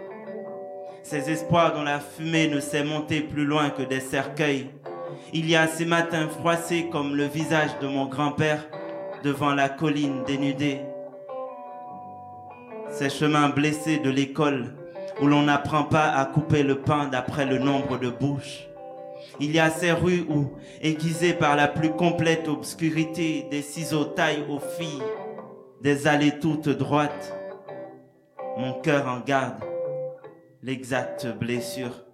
Ces 1.04 1.30
espoirs 1.30 1.76
dont 1.76 1.84
la 1.84 2.00
fumée 2.00 2.48
ne 2.48 2.60
sait 2.60 2.84
monter 2.84 3.22
plus 3.22 3.46
loin 3.46 3.70
que 3.70 3.84
des 3.84 4.00
cercueils. 4.00 4.72
Il 5.34 5.48
y 5.48 5.56
a 5.56 5.68
ces 5.68 5.86
matins 5.86 6.28
froissés 6.28 6.90
comme 6.92 7.16
le 7.16 7.26
visage 7.26 7.78
de 7.80 7.88
mon 7.88 8.08
grand-père 8.08 8.66
devant 9.24 9.54
la 9.54 9.70
colline 9.70 10.24
dénudée. 10.26 10.80
Ces 12.90 13.12
chemins 13.12 13.50
blessés 13.50 14.00
de 14.00 14.10
l'école 14.10 14.74
où 15.22 15.28
l'on 15.28 15.44
n'apprend 15.44 15.84
pas 15.84 16.10
à 16.10 16.26
couper 16.26 16.64
le 16.64 16.80
pain 16.80 17.06
d'après 17.06 17.46
le 17.46 17.60
nombre 17.60 18.00
de 18.00 18.10
bouches. 18.10 18.68
Il 19.40 19.52
y 19.52 19.60
a 19.60 19.70
ces 19.70 19.92
rues 19.92 20.26
où, 20.30 20.52
aiguisées 20.82 21.34
par 21.34 21.56
la 21.56 21.68
plus 21.68 21.92
complète 21.92 22.48
obscurité, 22.48 23.48
des 23.52 23.62
ciseaux 23.62 24.06
taillent 24.06 24.46
aux 24.50 24.60
filles, 24.60 25.04
des 25.82 26.08
allées 26.08 26.40
toutes 26.40 26.70
droites. 26.70 27.38
Mon 28.58 28.74
cœur 28.74 29.08
en 29.08 29.20
garde 29.20 29.64
l'exacte 30.64 31.28
blessure. 31.28 32.06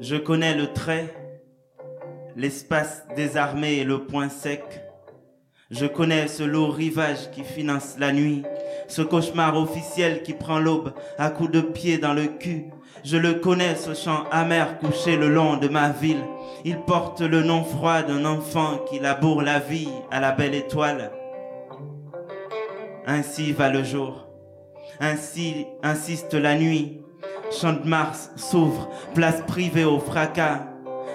Je 0.00 0.16
connais 0.16 0.54
le 0.54 0.72
trait, 0.72 1.12
l'espace 2.36 3.06
désarmé 3.16 3.78
et 3.78 3.84
le 3.84 4.06
point 4.06 4.28
sec. 4.28 4.85
Je 5.68 5.86
connais 5.86 6.28
ce 6.28 6.44
lourd 6.44 6.74
rivage 6.74 7.28
qui 7.32 7.42
finance 7.42 7.96
la 7.98 8.12
nuit, 8.12 8.44
ce 8.86 9.02
cauchemar 9.02 9.56
officiel 9.56 10.22
qui 10.22 10.32
prend 10.32 10.60
l'aube 10.60 10.92
à 11.18 11.28
coups 11.28 11.50
de 11.50 11.60
pied 11.60 11.98
dans 11.98 12.14
le 12.14 12.26
cul. 12.26 12.66
Je 13.02 13.16
le 13.16 13.34
connais, 13.34 13.74
ce 13.74 13.92
chant 13.92 14.26
amer 14.30 14.78
couché 14.78 15.16
le 15.16 15.28
long 15.28 15.56
de 15.56 15.66
ma 15.66 15.90
ville. 15.90 16.22
Il 16.64 16.78
porte 16.78 17.20
le 17.20 17.42
nom 17.42 17.64
froid 17.64 18.02
d'un 18.02 18.24
enfant 18.26 18.78
qui 18.88 19.00
laboure 19.00 19.42
la 19.42 19.58
vie 19.58 19.88
à 20.12 20.20
la 20.20 20.30
belle 20.30 20.54
étoile. 20.54 21.10
Ainsi 23.04 23.52
va 23.52 23.68
le 23.68 23.82
jour, 23.82 24.28
ainsi 25.00 25.66
insiste 25.82 26.34
la 26.34 26.54
nuit. 26.54 27.00
Champ 27.50 27.72
de 27.72 27.88
Mars 27.88 28.30
s'ouvre, 28.36 28.88
place 29.14 29.42
privée 29.48 29.84
au 29.84 29.98
fracas. 29.98 30.66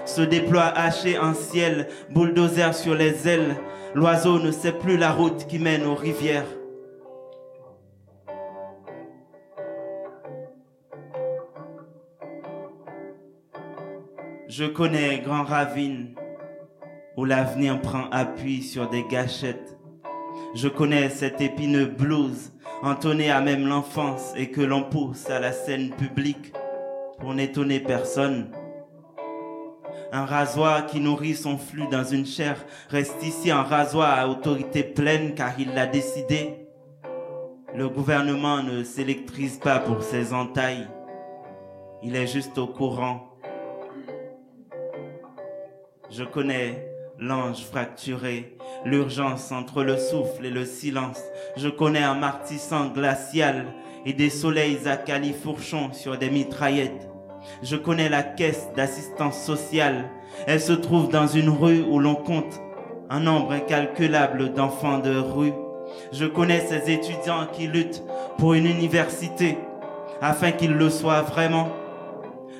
Se 0.05 0.21
déploie 0.21 0.73
haché 0.75 1.17
en 1.17 1.33
ciel, 1.33 1.87
bulldozer 2.09 2.73
sur 2.73 2.95
les 2.95 3.29
ailes. 3.29 3.55
L'oiseau 3.93 4.39
ne 4.39 4.51
sait 4.51 4.71
plus 4.71 4.95
la 4.95 5.11
route 5.11 5.47
qui 5.47 5.59
mène 5.59 5.85
aux 5.85 5.95
rivières. 5.95 6.47
Je 14.47 14.65
connais 14.65 15.19
Grand 15.19 15.43
Ravine, 15.43 16.15
où 17.17 17.25
l'avenir 17.25 17.81
prend 17.81 18.09
appui 18.11 18.61
sur 18.61 18.89
des 18.89 19.03
gâchettes. 19.03 19.77
Je 20.55 20.69
connais 20.69 21.09
cet 21.09 21.41
épineux 21.41 21.85
blues, 21.85 22.53
entonné 22.81 23.29
à 23.29 23.41
même 23.41 23.67
l'enfance 23.67 24.33
et 24.37 24.51
que 24.51 24.61
l'on 24.61 24.83
pousse 24.83 25.29
à 25.29 25.39
la 25.39 25.51
scène 25.51 25.89
publique 25.91 26.53
pour 27.19 27.33
n'étonner 27.33 27.79
personne. 27.79 28.51
Un 30.11 30.25
rasoir 30.25 30.85
qui 30.87 30.99
nourrit 30.99 31.35
son 31.35 31.57
flux 31.57 31.87
dans 31.89 32.03
une 32.03 32.25
chair 32.25 32.57
reste 32.89 33.23
ici 33.23 33.49
un 33.49 33.63
rasoir 33.63 34.19
à 34.19 34.27
autorité 34.27 34.83
pleine 34.83 35.35
car 35.35 35.59
il 35.59 35.73
l'a 35.73 35.87
décidé. 35.87 36.67
Le 37.73 37.87
gouvernement 37.87 38.61
ne 38.61 38.83
s'électrise 38.83 39.57
pas 39.57 39.79
pour 39.79 40.03
ses 40.03 40.33
entailles. 40.33 40.87
Il 42.03 42.15
est 42.15 42.27
juste 42.27 42.57
au 42.57 42.67
courant 42.67 43.31
je 46.11 46.25
connais 46.25 46.91
l'ange 47.19 47.63
fracturé, 47.63 48.57
l'urgence 48.83 49.51
entre 49.53 49.81
le 49.81 49.97
souffle 49.97 50.45
et 50.45 50.49
le 50.49 50.65
silence. 50.65 51.21
Je 51.55 51.69
connais 51.69 52.03
un 52.03 52.15
martissant 52.15 52.89
glacial 52.89 53.67
et 54.05 54.11
des 54.11 54.29
soleils 54.29 54.89
à 54.89 54.97
califourchon 54.97 55.93
sur 55.93 56.17
des 56.17 56.29
mitraillettes. 56.29 57.10
Je 57.63 57.75
connais 57.75 58.09
la 58.09 58.23
caisse 58.23 58.69
d'assistance 58.75 59.37
sociale. 59.41 60.09
Elle 60.47 60.61
se 60.61 60.73
trouve 60.73 61.09
dans 61.09 61.27
une 61.27 61.49
rue 61.49 61.81
où 61.81 61.99
l'on 61.99 62.15
compte 62.15 62.61
un 63.09 63.19
nombre 63.19 63.51
incalculable 63.51 64.53
d'enfants 64.53 64.99
de 64.99 65.17
rue. 65.17 65.53
Je 66.11 66.25
connais 66.25 66.61
ces 66.61 66.91
étudiants 66.91 67.47
qui 67.51 67.67
luttent 67.67 68.03
pour 68.37 68.53
une 68.53 68.65
université 68.65 69.57
afin 70.21 70.51
qu'ils 70.51 70.73
le 70.73 70.89
soient 70.89 71.21
vraiment. 71.21 71.69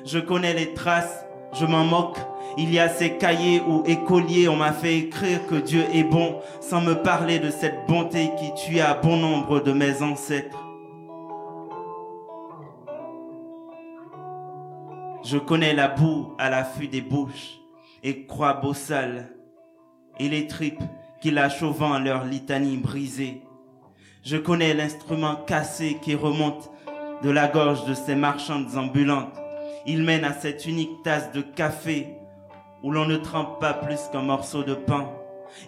Je 0.04 0.18
connais 0.18 0.52
les 0.52 0.74
traces, 0.74 1.24
je 1.52 1.64
m'en 1.64 1.84
moque 1.84 2.18
il 2.58 2.72
y 2.72 2.78
a 2.78 2.88
ces 2.88 3.16
cahiers 3.16 3.62
où 3.66 3.82
écoliers 3.86 4.48
on 4.48 4.56
m'a 4.56 4.72
fait 4.72 4.96
écrire 4.96 5.46
que 5.46 5.54
Dieu 5.54 5.84
est 5.94 6.04
bon 6.04 6.36
sans 6.60 6.80
me 6.80 6.94
parler 6.94 7.38
de 7.38 7.50
cette 7.50 7.86
bonté 7.88 8.30
qui 8.38 8.52
tua 8.54 8.94
bon 8.94 9.16
nombre 9.16 9.60
de 9.60 9.72
mes 9.72 10.02
ancêtres. 10.02 10.61
Je 15.24 15.38
connais 15.38 15.72
la 15.72 15.86
boue 15.86 16.34
à 16.36 16.50
l'affût 16.50 16.88
des 16.88 17.00
bouches 17.00 17.60
et 18.02 18.26
croix 18.26 18.54
bossales 18.54 19.28
et 20.18 20.28
les 20.28 20.48
tripes 20.48 20.82
qui 21.20 21.30
lâchent 21.30 21.62
au 21.62 21.70
vent 21.70 22.00
leur 22.00 22.24
litanie 22.24 22.76
brisée. 22.76 23.40
Je 24.24 24.36
connais 24.36 24.74
l'instrument 24.74 25.36
cassé 25.36 25.98
qui 26.02 26.16
remonte 26.16 26.72
de 27.22 27.30
la 27.30 27.46
gorge 27.46 27.84
de 27.86 27.94
ces 27.94 28.16
marchandes 28.16 28.76
ambulantes. 28.76 29.38
Il 29.86 30.02
mène 30.02 30.24
à 30.24 30.32
cette 30.32 30.66
unique 30.66 31.04
tasse 31.04 31.30
de 31.30 31.40
café 31.40 32.08
où 32.82 32.90
l'on 32.90 33.06
ne 33.06 33.16
trempe 33.16 33.60
pas 33.60 33.74
plus 33.74 34.00
qu'un 34.10 34.22
morceau 34.22 34.64
de 34.64 34.74
pain. 34.74 35.08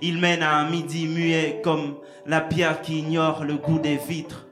Il 0.03 0.19
mène 0.19 0.43
à 0.43 0.57
un 0.57 0.69
midi 0.69 1.07
muet 1.07 1.61
comme 1.63 1.95
la 2.27 2.41
pierre 2.41 2.83
qui 2.83 2.99
ignore 2.99 3.45
le 3.45 3.55
goût 3.55 3.79
des 3.79 3.99
vitres, 3.99 4.49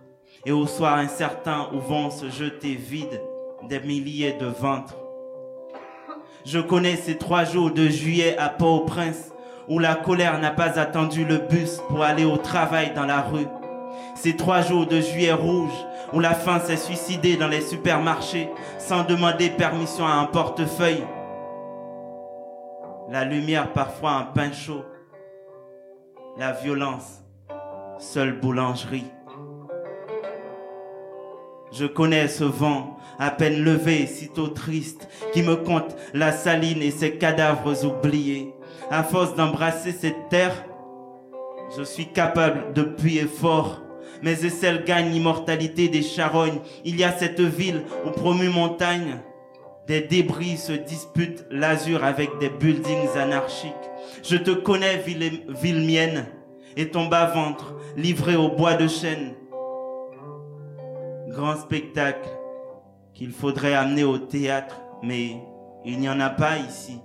et 0.47 0.53
au 0.53 0.67
soir 0.69 0.99
incertain 0.99 1.69
où 1.73 1.81
vont 1.81 2.11
se 2.11 2.31
jeter 2.31 2.77
vides 2.77 3.21
des 3.69 3.81
milliers 3.81 4.33
de 4.35 4.47
ventres. 4.47 4.97
Je 6.45 6.59
connais 6.59 6.97
ces 6.97 7.19
trois 7.19 7.45
jours 7.45 7.71
de 7.71 7.89
juillet 7.89 8.37
à 8.39 8.49
Port-au-Prince 8.49 9.33
où 9.69 9.79
la 9.79 9.95
colère 9.95 10.41
n'a 10.41 10.51
pas 10.51 10.79
attendu 10.79 11.25
le 11.25 11.39
bus 11.39 11.81
pour 11.89 12.03
aller 12.03 12.25
au 12.25 12.37
travail 12.37 12.93
dans 12.95 13.07
la 13.07 13.21
rue. 13.21 13.47
Ces 14.17 14.37
trois 14.37 14.63
jours 14.63 14.87
de 14.87 15.01
juillet 15.01 15.33
rouge 15.33 15.73
où 16.13 16.21
la 16.21 16.35
faim 16.35 16.61
s'est 16.61 16.77
suicidée 16.77 17.37
dans 17.37 17.49
les 17.49 17.61
supermarchés 17.61 18.49
sans 18.79 19.05
demander 19.05 19.51
permission 19.51 20.07
à 20.07 20.15
un 20.15 20.25
portefeuille 20.25 21.05
la 23.13 23.25
lumière 23.25 23.73
parfois 23.75 24.13
un 24.13 24.23
pain 24.23 24.53
chaud, 24.53 24.85
la 26.39 26.53
violence, 26.53 27.23
seule 27.99 28.41
boulangerie. 28.41 29.05
Je 31.73 31.87
connais 31.87 32.29
ce 32.29 32.45
vent 32.45 32.99
à 33.19 33.31
peine 33.31 33.63
levé, 33.63 34.07
sitôt 34.07 34.49
triste, 34.49 35.09
qui 35.33 35.43
me 35.43 35.57
compte 35.57 35.97
la 36.13 36.33
saline 36.33 36.83
et 36.83 36.91
ses 36.91 37.13
cadavres 37.17 37.85
oubliés. 37.85 38.53
À 38.91 39.03
force 39.03 39.35
d'embrasser 39.37 39.93
cette 39.93 40.29
terre, 40.29 40.65
je 41.77 41.83
suis 41.83 42.07
capable 42.07 42.73
de 42.75 42.83
puer 42.83 43.27
fort, 43.27 43.81
Mes 44.23 44.45
aisselles 44.45 44.85
gagnent 44.85 45.11
l'immortalité 45.11 45.89
des 45.89 46.03
charognes. 46.03 46.61
Il 46.85 46.97
y 46.97 47.03
a 47.03 47.11
cette 47.11 47.41
ville 47.41 47.83
aux 48.07 48.11
promues 48.11 48.51
montagnes. 48.51 49.19
Des 49.89 50.01
débris 50.01 50.57
se 50.59 50.73
disputent 50.73 51.45
l'azur 51.51 52.05
avec 52.05 52.31
des 52.39 52.49
buildings 52.49 53.17
anarchiques. 53.17 53.73
Je 54.23 54.37
te 54.37 54.53
connais, 54.53 54.99
ville, 54.99 55.43
ville 55.49 55.85
mienne, 55.85 56.27
et 56.77 56.89
ton 56.91 57.07
bas-ventre, 57.07 57.75
livré 57.97 58.37
au 58.37 58.49
bois 58.49 58.75
de 58.75 58.87
chêne. 58.87 59.35
Grand 61.33 61.57
spectacle 61.57 62.29
qu'il 63.15 63.31
faudrait 63.33 63.73
amener 63.73 64.05
au 64.05 64.19
théâtre, 64.19 64.83
mais 65.03 65.37
il 65.83 65.99
n'y 65.99 66.09
en 66.11 66.21
a 66.21 66.29
pas 66.29 66.59
ici. 66.59 67.01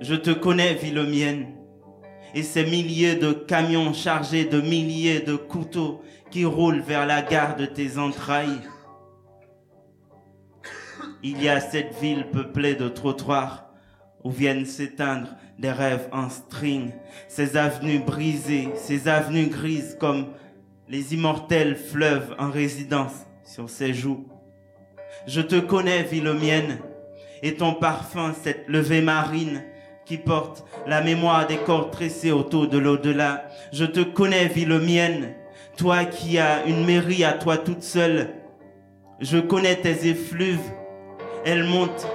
Je 0.00 0.14
te 0.14 0.30
connais, 0.30 0.74
ville 0.74 1.02
mienne, 1.02 1.46
et 2.34 2.44
ces 2.44 2.64
milliers 2.64 3.16
de 3.16 3.32
camions 3.32 3.92
chargés 3.92 4.44
de 4.44 4.60
milliers 4.60 5.22
de 5.22 5.34
couteaux 5.34 6.02
qui 6.30 6.44
roulent 6.44 6.82
vers 6.82 7.04
la 7.04 7.20
gare 7.20 7.56
de 7.56 7.66
tes 7.66 7.98
entrailles. 7.98 8.60
Il 11.24 11.42
y 11.42 11.48
a 11.48 11.58
cette 11.58 11.96
ville 11.96 12.28
peuplée 12.30 12.76
de 12.76 12.88
trottoirs 12.88 13.70
où 14.22 14.30
viennent 14.30 14.66
s'éteindre 14.66 15.34
des 15.58 15.72
rêves 15.72 16.08
en 16.12 16.28
string, 16.28 16.92
ces 17.26 17.56
avenues 17.56 17.98
brisées, 17.98 18.68
ces 18.76 19.08
avenues 19.08 19.48
grises 19.48 19.96
comme 19.98 20.28
les 20.94 21.12
immortels 21.12 21.74
fleuves 21.74 22.36
en 22.38 22.52
résidence 22.52 23.26
sur 23.42 23.68
ses 23.68 23.92
joues. 23.92 24.28
Je 25.26 25.40
te 25.40 25.58
connais, 25.58 26.04
ville 26.04 26.32
mienne, 26.34 26.78
et 27.42 27.56
ton 27.56 27.74
parfum, 27.74 28.32
cette 28.44 28.68
levée 28.68 29.00
marine 29.00 29.64
qui 30.06 30.18
porte 30.18 30.64
la 30.86 31.00
mémoire 31.00 31.48
des 31.48 31.56
corps 31.56 31.90
tressés 31.90 32.30
autour 32.30 32.68
de 32.68 32.78
l'au-delà. 32.78 33.48
Je 33.72 33.84
te 33.84 34.04
connais, 34.04 34.46
ville 34.46 34.78
mienne, 34.78 35.34
toi 35.76 36.04
qui 36.04 36.38
as 36.38 36.64
une 36.64 36.86
mairie 36.86 37.24
à 37.24 37.32
toi 37.32 37.56
toute 37.56 37.82
seule. 37.82 38.28
Je 39.18 39.38
connais 39.38 39.74
tes 39.74 40.06
effluves, 40.06 40.70
elles 41.44 41.64
montent 41.64 42.06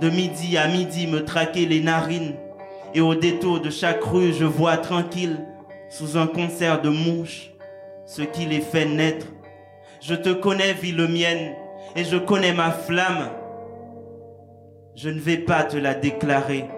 de 0.00 0.08
midi 0.08 0.56
à 0.56 0.66
midi 0.66 1.06
me 1.06 1.26
traquer 1.26 1.66
les 1.66 1.80
narines. 1.80 2.36
Et 2.94 3.02
au 3.02 3.14
détour 3.14 3.60
de 3.60 3.68
chaque 3.68 4.02
rue, 4.02 4.32
je 4.32 4.46
vois 4.46 4.78
tranquille, 4.78 5.44
sous 5.90 6.16
un 6.16 6.26
concert 6.26 6.80
de 6.80 6.88
mouches, 6.88 7.51
ce 8.12 8.20
qui 8.20 8.44
les 8.44 8.60
fait 8.60 8.84
naître. 8.84 9.26
Je 10.02 10.14
te 10.14 10.34
connais, 10.34 10.74
ville 10.74 11.08
mienne, 11.08 11.56
et 11.96 12.04
je 12.04 12.18
connais 12.18 12.52
ma 12.52 12.70
flamme. 12.70 13.30
Je 14.94 15.08
ne 15.08 15.18
vais 15.18 15.38
pas 15.38 15.64
te 15.64 15.78
la 15.78 15.94
déclarer. 15.94 16.68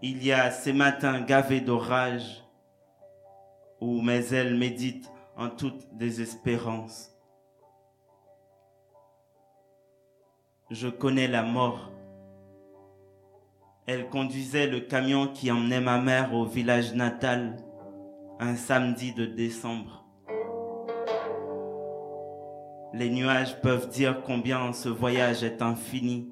Il 0.00 0.24
y 0.24 0.32
a 0.32 0.52
ces 0.52 0.72
matins 0.72 1.20
gavés 1.22 1.60
d'orage 1.60 2.44
où 3.80 4.00
mes 4.00 4.32
ailes 4.32 4.56
méditent 4.56 5.10
en 5.36 5.48
toute 5.48 5.92
désespérance. 5.96 7.10
Je 10.70 10.86
connais 10.88 11.26
la 11.26 11.42
mort. 11.42 11.91
Elle 13.86 14.08
conduisait 14.08 14.68
le 14.68 14.78
camion 14.78 15.26
qui 15.26 15.50
emmenait 15.50 15.80
ma 15.80 16.00
mère 16.00 16.34
au 16.34 16.44
village 16.44 16.94
natal 16.94 17.56
un 18.38 18.54
samedi 18.54 19.12
de 19.12 19.26
décembre. 19.26 20.04
Les 22.94 23.10
nuages 23.10 23.60
peuvent 23.60 23.88
dire 23.88 24.22
combien 24.22 24.72
ce 24.72 24.88
voyage 24.88 25.42
est 25.42 25.62
infini. 25.62 26.30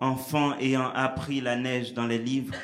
Enfant 0.00 0.56
ayant 0.58 0.90
appris 0.94 1.40
la 1.40 1.56
neige 1.56 1.94
dans 1.94 2.06
les 2.06 2.18
livres, 2.18 2.54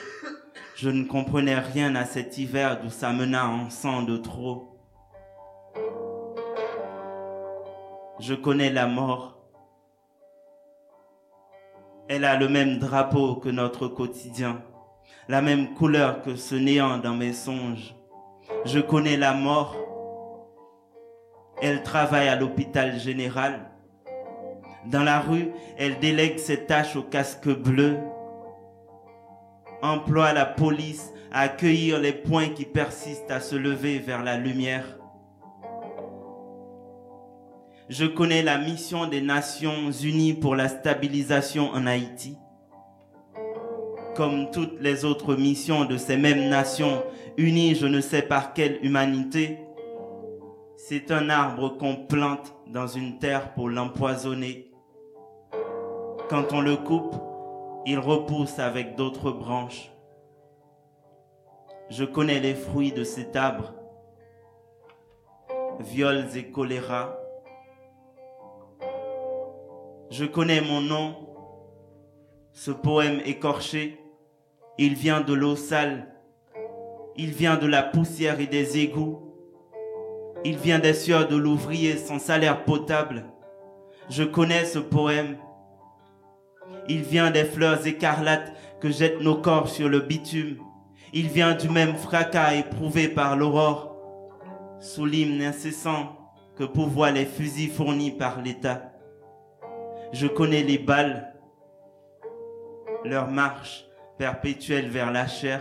je 0.76 0.88
ne 0.88 1.04
comprenais 1.04 1.58
rien 1.58 1.96
à 1.96 2.04
cet 2.04 2.38
hiver 2.38 2.80
d'où 2.80 2.90
ça 2.90 3.12
mena 3.12 3.48
en 3.48 3.68
sang 3.68 4.02
de 4.02 4.16
trop. 4.16 4.78
Je 8.20 8.34
connais 8.34 8.70
la 8.70 8.86
mort. 8.86 9.35
Elle 12.08 12.24
a 12.24 12.36
le 12.36 12.48
même 12.48 12.78
drapeau 12.78 13.36
que 13.36 13.48
notre 13.48 13.88
quotidien 13.88 14.62
la 15.28 15.42
même 15.42 15.74
couleur 15.74 16.22
que 16.22 16.36
ce 16.36 16.54
néant 16.54 16.98
dans 16.98 17.14
mes 17.14 17.32
songes. 17.32 17.94
Je 18.64 18.78
connais 18.78 19.16
la 19.16 19.34
mort. 19.34 19.76
Elle 21.60 21.82
travaille 21.82 22.28
à 22.28 22.36
l'hôpital 22.36 22.98
général. 22.98 23.70
Dans 24.86 25.02
la 25.02 25.18
rue, 25.18 25.50
elle 25.78 25.98
délègue 25.98 26.38
ses 26.38 26.64
tâches 26.66 26.94
au 26.94 27.02
casque 27.02 27.48
bleu. 27.48 27.98
Emploie 29.82 30.32
la 30.32 30.46
police 30.46 31.12
à 31.32 31.40
accueillir 31.40 31.98
les 31.98 32.12
points 32.12 32.50
qui 32.50 32.64
persistent 32.64 33.30
à 33.30 33.40
se 33.40 33.56
lever 33.56 33.98
vers 33.98 34.22
la 34.22 34.36
lumière. 34.36 34.84
Je 37.88 38.04
connais 38.04 38.42
la 38.42 38.58
mission 38.58 39.06
des 39.06 39.20
Nations 39.20 39.90
Unies 39.90 40.34
pour 40.34 40.56
la 40.56 40.68
stabilisation 40.68 41.70
en 41.70 41.86
Haïti 41.86 42.36
comme 44.16 44.50
toutes 44.50 44.80
les 44.80 45.04
autres 45.04 45.34
missions 45.34 45.84
de 45.84 45.98
ces 45.98 46.16
mêmes 46.16 46.48
nations 46.48 47.04
unies 47.36 47.74
je 47.74 47.86
ne 47.86 48.00
sais 48.00 48.22
par 48.22 48.54
quelle 48.54 48.82
humanité, 48.82 49.58
c'est 50.76 51.10
un 51.10 51.28
arbre 51.28 51.76
qu'on 51.76 51.96
plante 51.96 52.54
dans 52.66 52.86
une 52.86 53.18
terre 53.18 53.52
pour 53.52 53.68
l'empoisonner. 53.68 54.72
Quand 56.30 56.52
on 56.52 56.60
le 56.60 56.76
coupe, 56.76 57.14
il 57.84 57.98
repousse 57.98 58.58
avec 58.58 58.96
d'autres 58.96 59.30
branches. 59.30 59.92
Je 61.90 62.04
connais 62.04 62.40
les 62.40 62.54
fruits 62.54 62.92
de 62.92 63.04
cet 63.04 63.36
arbre, 63.36 63.74
viols 65.80 66.26
et 66.34 66.50
choléra. 66.50 67.16
Je 70.10 70.24
connais 70.24 70.60
mon 70.60 70.80
nom, 70.80 71.16
ce 72.52 72.70
poème 72.70 73.20
écorché 73.24 74.00
il 74.78 74.92
vient 74.92 75.22
de 75.22 75.32
l'eau 75.32 75.56
sale. 75.56 76.06
Il 77.16 77.30
vient 77.30 77.56
de 77.56 77.66
la 77.66 77.82
poussière 77.82 78.40
et 78.40 78.46
des 78.46 78.76
égouts. 78.76 79.22
Il 80.44 80.58
vient 80.58 80.78
des 80.78 80.92
sueurs 80.92 81.28
de 81.28 81.36
l'ouvrier 81.36 81.96
sans 81.96 82.18
salaire 82.18 82.64
potable. 82.64 83.24
Je 84.10 84.22
connais 84.22 84.66
ce 84.66 84.78
poème. 84.78 85.38
Il 86.90 87.00
vient 87.00 87.30
des 87.30 87.44
fleurs 87.44 87.86
écarlates 87.86 88.52
que 88.78 88.90
jettent 88.90 89.22
nos 89.22 89.36
corps 89.36 89.70
sur 89.70 89.88
le 89.88 90.00
bitume. 90.00 90.58
Il 91.14 91.28
vient 91.28 91.54
du 91.54 91.70
même 91.70 91.96
fracas 91.96 92.52
éprouvé 92.54 93.08
par 93.08 93.34
l'aurore, 93.34 93.96
sous 94.80 95.06
l'hymne 95.06 95.40
incessant 95.40 96.18
que 96.54 96.64
pourvoient 96.64 97.12
les 97.12 97.24
fusils 97.24 97.70
fournis 97.70 98.10
par 98.10 98.42
l'État. 98.42 98.92
Je 100.12 100.26
connais 100.26 100.62
les 100.62 100.78
balles, 100.78 101.34
leur 103.04 103.28
marche, 103.28 103.86
perpétuelle 104.18 104.88
vers 104.88 105.10
la 105.10 105.26
chair. 105.26 105.60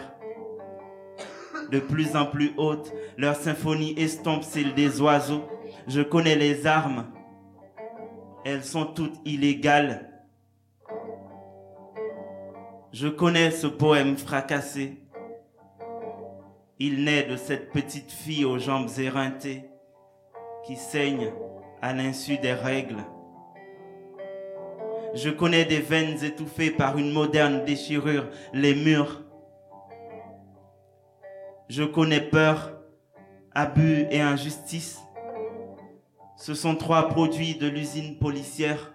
De 1.71 1.79
plus 1.79 2.15
en 2.15 2.25
plus 2.25 2.53
haute, 2.57 2.93
leur 3.17 3.35
symphonie 3.35 3.95
estompe 3.97 4.43
celle 4.43 4.73
des 4.73 5.01
oiseaux. 5.01 5.43
Je 5.87 6.01
connais 6.01 6.35
les 6.35 6.67
armes. 6.67 7.05
Elles 8.45 8.63
sont 8.63 8.85
toutes 8.85 9.19
illégales. 9.25 10.11
Je 12.91 13.07
connais 13.07 13.51
ce 13.51 13.67
poème 13.67 14.15
fracassé. 14.15 15.01
Il 16.79 17.03
naît 17.03 17.23
de 17.23 17.35
cette 17.35 17.71
petite 17.71 18.11
fille 18.11 18.45
aux 18.45 18.59
jambes 18.59 18.89
éreintées 18.97 19.65
qui 20.65 20.75
saigne 20.75 21.31
à 21.81 21.93
l'insu 21.93 22.37
des 22.37 22.53
règles. 22.53 23.03
Je 25.15 25.29
connais 25.29 25.63
des 25.63 25.79
veines 25.79 26.21
étouffées 26.25 26.71
par 26.71 26.97
une 26.97 27.09
moderne 27.09 27.63
déchirure, 27.63 28.27
les 28.51 28.75
murs. 28.75 29.23
Je 31.69 31.83
connais 31.83 32.19
peur, 32.19 32.73
abus 33.53 34.07
et 34.11 34.19
injustice. 34.19 34.99
Ce 36.35 36.53
sont 36.53 36.75
trois 36.75 37.07
produits 37.07 37.55
de 37.55 37.65
l'usine 37.65 38.19
policière 38.19 38.91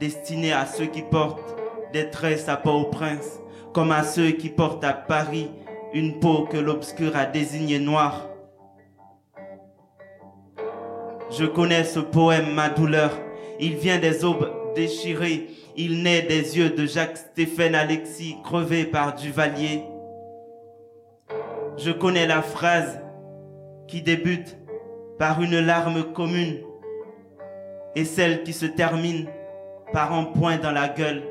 destinés 0.00 0.52
à 0.52 0.66
ceux 0.66 0.86
qui 0.86 1.02
portent 1.02 1.54
des 1.92 2.10
tresses 2.10 2.48
à 2.48 2.56
Port-au-Prince, 2.56 3.40
comme 3.72 3.92
à 3.92 4.02
ceux 4.02 4.32
qui 4.32 4.48
portent 4.48 4.82
à 4.82 4.92
Paris 4.92 5.48
une 5.94 6.18
peau 6.18 6.46
que 6.46 6.58
l'obscur 6.58 7.14
a 7.14 7.26
désignée 7.26 7.78
noire. 7.78 8.28
Je 11.30 11.44
connais 11.44 11.84
ce 11.84 12.00
poème, 12.00 12.52
ma 12.52 12.68
douleur. 12.68 13.12
Il 13.60 13.76
vient 13.76 13.98
des 13.98 14.24
aubes 14.24 14.65
déchiré. 14.76 15.48
Il 15.76 16.02
naît 16.02 16.22
des 16.22 16.56
yeux 16.56 16.70
de 16.70 16.86
Jacques-Stéphane 16.86 17.74
Alexis, 17.74 18.36
crevé 18.44 18.84
par 18.84 19.16
Duvalier. 19.16 19.82
Je 21.76 21.90
connais 21.90 22.26
la 22.26 22.42
phrase 22.42 23.00
qui 23.88 24.02
débute 24.02 24.56
par 25.18 25.42
une 25.42 25.58
larme 25.58 26.12
commune 26.12 26.58
et 27.94 28.04
celle 28.04 28.42
qui 28.42 28.52
se 28.52 28.66
termine 28.66 29.26
par 29.92 30.12
un 30.12 30.24
point 30.24 30.58
dans 30.58 30.72
la 30.72 30.88
gueule. 30.88 31.22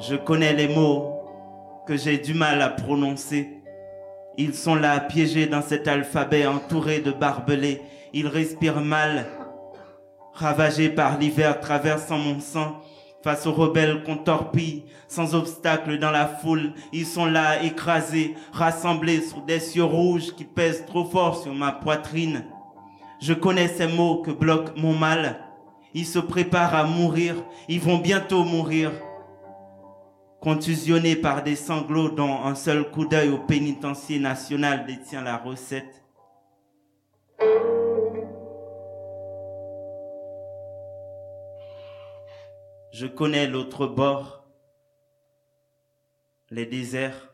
Je 0.00 0.16
connais 0.16 0.54
les 0.54 0.68
mots 0.68 1.14
que 1.86 1.96
j'ai 1.96 2.18
du 2.18 2.34
mal 2.34 2.62
à 2.62 2.70
prononcer. 2.70 3.48
Ils 4.38 4.54
sont 4.54 4.74
là 4.74 4.98
piégés 5.00 5.46
dans 5.46 5.62
cet 5.62 5.86
alphabet 5.86 6.46
entouré 6.46 7.00
de 7.00 7.10
barbelés 7.10 7.82
ils 8.12 8.26
respirent 8.26 8.80
mal, 8.80 9.26
ravagés 10.34 10.88
par 10.88 11.18
l'hiver 11.18 11.60
traversant 11.60 12.18
mon 12.18 12.40
sang. 12.40 12.80
Face 13.22 13.46
aux 13.46 13.52
rebelles 13.52 14.02
qu'on 14.02 14.16
torpille, 14.16 14.84
sans 15.06 15.34
obstacle 15.34 15.98
dans 15.98 16.10
la 16.10 16.26
foule, 16.26 16.72
ils 16.90 17.04
sont 17.04 17.26
là, 17.26 17.62
écrasés, 17.62 18.34
rassemblés 18.50 19.20
sous 19.20 19.42
des 19.42 19.60
cieux 19.60 19.84
rouges 19.84 20.34
qui 20.34 20.44
pèsent 20.44 20.86
trop 20.86 21.04
fort 21.04 21.36
sur 21.42 21.54
ma 21.54 21.70
poitrine. 21.70 22.46
Je 23.20 23.34
connais 23.34 23.68
ces 23.68 23.86
mots 23.86 24.22
que 24.22 24.30
bloque 24.30 24.74
mon 24.78 24.94
mal. 24.94 25.44
Ils 25.92 26.06
se 26.06 26.18
préparent 26.18 26.74
à 26.74 26.84
mourir, 26.84 27.34
ils 27.68 27.80
vont 27.80 27.98
bientôt 27.98 28.42
mourir. 28.42 28.90
Contusionnés 30.40 31.16
par 31.16 31.42
des 31.42 31.56
sanglots 31.56 32.08
dont 32.08 32.42
un 32.42 32.54
seul 32.54 32.90
coup 32.90 33.04
d'œil 33.04 33.28
au 33.28 33.38
pénitencier 33.38 34.18
national 34.18 34.86
détient 34.86 35.22
la 35.22 35.36
recette. 35.36 36.02
Je 42.92 43.06
connais 43.06 43.46
l'autre 43.46 43.86
bord, 43.86 44.48
les 46.50 46.66
déserts, 46.66 47.32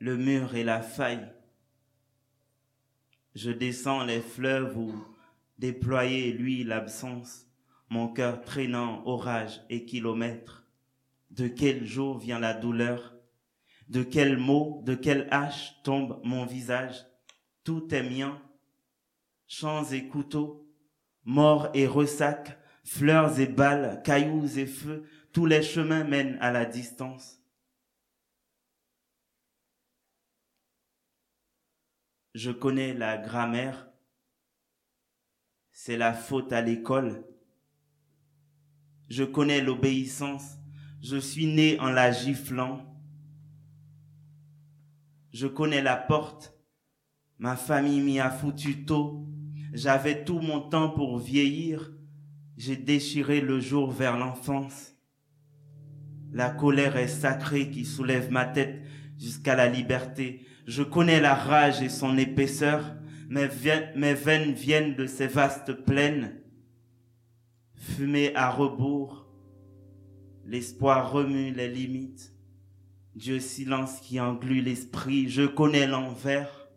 le 0.00 0.18
mur 0.18 0.54
et 0.54 0.64
la 0.64 0.82
faille. 0.82 1.32
Je 3.34 3.50
descends 3.50 4.04
les 4.04 4.20
fleuves 4.20 4.76
où 4.76 5.02
déployer 5.56 6.30
lui 6.32 6.62
l'absence, 6.62 7.46
mon 7.88 8.08
cœur 8.08 8.42
traînant 8.42 9.02
orage 9.06 9.62
et 9.70 9.86
kilomètres. 9.86 10.66
De 11.30 11.48
quel 11.48 11.86
jour 11.86 12.18
vient 12.18 12.38
la 12.38 12.52
douleur? 12.52 13.14
De 13.88 14.02
quel 14.02 14.36
mot, 14.36 14.82
de 14.84 14.94
quelle 14.94 15.26
hache 15.30 15.82
tombe 15.84 16.20
mon 16.22 16.44
visage? 16.44 17.06
Tout 17.64 17.94
est 17.94 18.02
mien, 18.02 18.38
champs 19.46 19.84
et 19.90 20.06
couteaux, 20.06 20.68
morts 21.24 21.70
et 21.72 21.86
ressacs, 21.86 22.58
fleurs 22.84 23.38
et 23.38 23.46
balles, 23.46 24.02
cailloux 24.02 24.58
et 24.58 24.66
feux, 24.66 25.04
tous 25.32 25.46
les 25.46 25.62
chemins 25.62 26.04
mènent 26.04 26.38
à 26.40 26.50
la 26.50 26.64
distance. 26.64 27.40
Je 32.34 32.50
connais 32.50 32.94
la 32.94 33.18
grammaire, 33.18 33.90
c'est 35.70 35.96
la 35.96 36.14
faute 36.14 36.52
à 36.52 36.62
l'école. 36.62 37.26
Je 39.10 39.24
connais 39.24 39.60
l'obéissance, 39.60 40.56
je 41.02 41.18
suis 41.18 41.46
né 41.46 41.78
en 41.80 41.90
la 41.90 42.10
giflant. 42.10 42.88
Je 45.32 45.46
connais 45.46 45.82
la 45.82 45.96
porte, 45.96 46.54
ma 47.38 47.56
famille 47.56 48.00
m'y 48.00 48.20
a 48.20 48.30
foutu 48.30 48.84
tôt. 48.84 49.26
J'avais 49.72 50.24
tout 50.24 50.40
mon 50.40 50.60
temps 50.60 50.90
pour 50.90 51.18
vieillir, 51.18 51.91
j'ai 52.64 52.76
déchiré 52.76 53.40
le 53.40 53.58
jour 53.58 53.90
vers 53.90 54.16
l'enfance. 54.16 54.94
La 56.32 56.48
colère 56.48 56.96
est 56.96 57.08
sacrée 57.08 57.70
qui 57.70 57.84
soulève 57.84 58.30
ma 58.30 58.44
tête 58.44 58.82
jusqu'à 59.18 59.56
la 59.56 59.68
liberté. 59.68 60.46
Je 60.68 60.84
connais 60.84 61.20
la 61.20 61.34
rage 61.34 61.82
et 61.82 61.88
son 61.88 62.16
épaisseur. 62.16 62.94
Mes, 63.28 63.48
veines 63.48 64.52
viennent 64.52 64.94
de 64.94 65.06
ces 65.08 65.26
vastes 65.26 65.72
plaines. 65.72 66.40
Fumée 67.74 68.32
à 68.36 68.48
rebours, 68.48 69.26
l'espoir 70.46 71.10
remue 71.10 71.50
les 71.50 71.68
limites. 71.68 72.32
Dieu 73.16 73.40
silence 73.40 73.98
qui 73.98 74.20
englue 74.20 74.60
l'esprit, 74.60 75.28
je 75.28 75.42
connais 75.42 75.88
l'envers. 75.88 76.68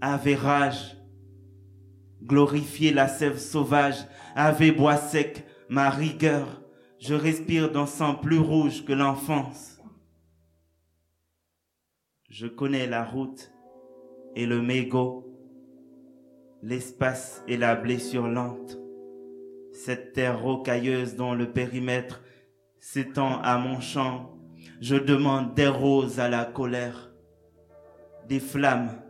Ave 0.00 0.36
glorifier 2.22 2.92
la 2.92 3.08
sève 3.08 3.38
sauvage, 3.38 4.06
Ave 4.34 4.72
bois 4.72 4.96
sec, 4.96 5.44
ma 5.68 5.90
rigueur, 5.90 6.62
je 6.98 7.14
respire 7.14 7.70
d'un 7.70 7.86
sang 7.86 8.14
plus 8.14 8.38
rouge 8.38 8.84
que 8.84 8.92
l'enfance. 8.92 9.78
Je 12.28 12.46
connais 12.46 12.86
la 12.86 13.04
route 13.04 13.52
et 14.36 14.46
le 14.46 14.62
mégot, 14.62 15.26
l'espace 16.62 17.42
et 17.48 17.56
la 17.56 17.74
blessure 17.74 18.28
lente, 18.28 18.78
cette 19.72 20.12
terre 20.12 20.40
rocailleuse 20.40 21.16
dont 21.16 21.34
le 21.34 21.50
périmètre 21.50 22.22
s'étend 22.78 23.40
à 23.40 23.58
mon 23.58 23.80
champ. 23.80 24.38
Je 24.80 24.96
demande 24.96 25.54
des 25.54 25.68
roses 25.68 26.20
à 26.20 26.28
la 26.28 26.44
colère, 26.44 27.12
des 28.28 28.40
flammes 28.40 29.00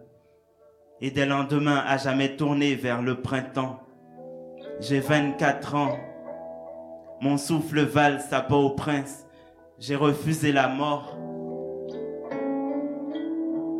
et 1.00 1.10
des 1.10 1.26
lendemains 1.26 1.82
à 1.86 1.96
jamais 1.96 2.36
tournés 2.36 2.74
vers 2.74 3.02
le 3.02 3.20
printemps. 3.20 3.80
J'ai 4.80 5.00
24 5.00 5.74
ans, 5.74 5.98
mon 7.20 7.36
souffle 7.36 7.80
valse 7.80 8.32
à 8.32 8.50
au 8.52 8.70
prince 8.70 9.26
j'ai 9.78 9.96
refusé 9.96 10.52
la 10.52 10.68
mort 10.68 11.16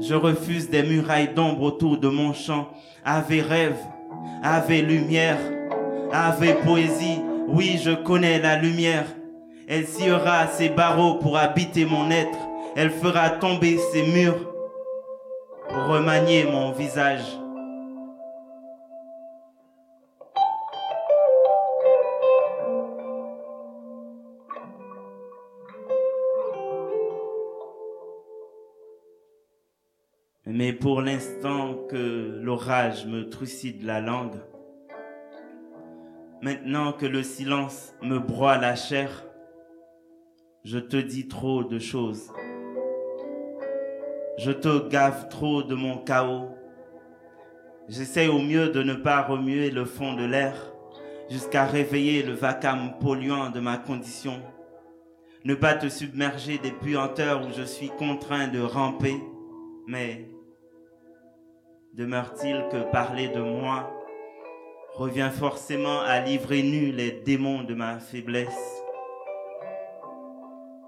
je 0.01 0.15
refuse 0.15 0.71
des 0.71 0.83
murailles 0.83 1.35
d'ombre 1.35 1.63
autour 1.63 1.99
de 1.99 2.09
mon 2.09 2.33
champ. 2.33 2.69
Ave 3.05 3.47
rêve, 3.47 3.77
ave 4.43 4.81
lumière, 4.81 5.39
ave 6.11 6.63
poésie. 6.65 7.21
Oui, 7.49 7.79
je 7.83 7.91
connais 7.91 8.39
la 8.39 8.57
lumière. 8.57 9.05
Elle 9.69 9.87
sciera 9.87 10.47
ses 10.47 10.71
barreaux 10.71 11.17
pour 11.17 11.37
habiter 11.37 11.85
mon 11.85 12.11
être. 12.11 12.39
Elle 12.77 12.91
fera 12.91 13.29
tomber 13.29 13.79
ses 13.93 14.05
murs 14.05 14.50
remanier 15.73 16.45
mon 16.45 16.73
visage. 16.73 17.25
Mais 30.47 30.73
pour 30.73 31.01
l'instant 31.01 31.77
que 31.89 32.41
l'orage 32.43 33.07
me 33.07 33.29
trucide 33.29 33.85
la 33.85 34.01
langue, 34.01 34.41
maintenant 36.43 36.93
que 36.93 37.07
le 37.07 37.23
silence 37.23 37.95
me 38.03 38.19
broie 38.19 38.59
la 38.59 38.75
chair, 38.75 39.25
je 40.65 40.79
te 40.79 40.97
dis 40.97 41.29
trop 41.29 41.63
de 41.63 41.79
choses. 41.79 42.33
Je 44.43 44.53
te 44.53 44.89
gave 44.89 45.29
trop 45.29 45.63
de 45.63 45.75
mon 45.75 45.99
chaos. 45.99 46.49
J'essaie 47.91 48.27
au 48.27 48.39
mieux 48.39 48.71
de 48.71 48.83
ne 48.83 48.95
pas 48.95 49.21
remuer 49.21 49.71
le 49.71 49.85
fond 49.85 50.15
de 50.15 50.25
l'air 50.25 50.55
jusqu'à 51.29 51.67
réveiller 51.67 52.23
le 52.23 52.33
vacarme 52.33 52.95
polluant 53.01 53.51
de 53.51 53.61
ma 53.61 53.77
condition. 53.77 54.41
Ne 55.45 55.55
pas 55.55 55.75
te 55.75 55.91
submerger 55.91 56.57
des 56.57 56.71
puanteurs 56.71 57.47
où 57.47 57.53
je 57.55 57.65
suis 57.65 57.91
contraint 57.91 58.49
de 58.49 58.63
ramper, 58.63 59.17
mais 59.87 60.31
demeure-t-il 61.93 62.65
que 62.73 62.91
parler 62.91 63.29
de 63.29 63.43
moi 63.43 63.91
revient 64.95 65.31
forcément 65.31 66.01
à 66.01 66.21
livrer 66.21 66.63
nu 66.63 66.93
les 66.93 67.11
démons 67.11 67.63
de 67.63 67.75
ma 67.75 67.99
faiblesse? 67.99 68.83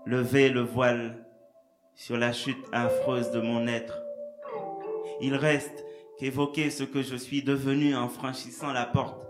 Lever 0.06 0.48
le 0.48 0.62
voile 0.62 1.21
sur 2.04 2.16
la 2.16 2.32
chute 2.32 2.64
affreuse 2.72 3.30
de 3.30 3.40
mon 3.40 3.68
être. 3.68 4.02
Il 5.20 5.36
reste 5.36 5.84
qu'évoquer 6.18 6.68
ce 6.68 6.82
que 6.82 7.00
je 7.00 7.14
suis 7.14 7.44
devenu 7.44 7.94
en 7.94 8.08
franchissant 8.08 8.72
la 8.72 8.84
porte 8.84 9.24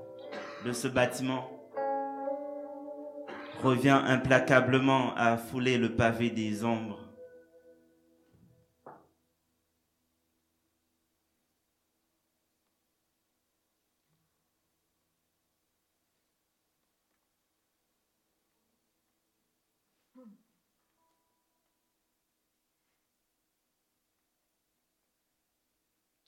de 0.64 0.72
ce 0.72 0.88
bâtiment 0.88 1.50
revient 3.62 4.00
implacablement 4.06 5.14
à 5.16 5.36
fouler 5.36 5.76
le 5.76 5.94
pavé 5.94 6.30
des 6.30 6.64
ombres. 6.64 7.01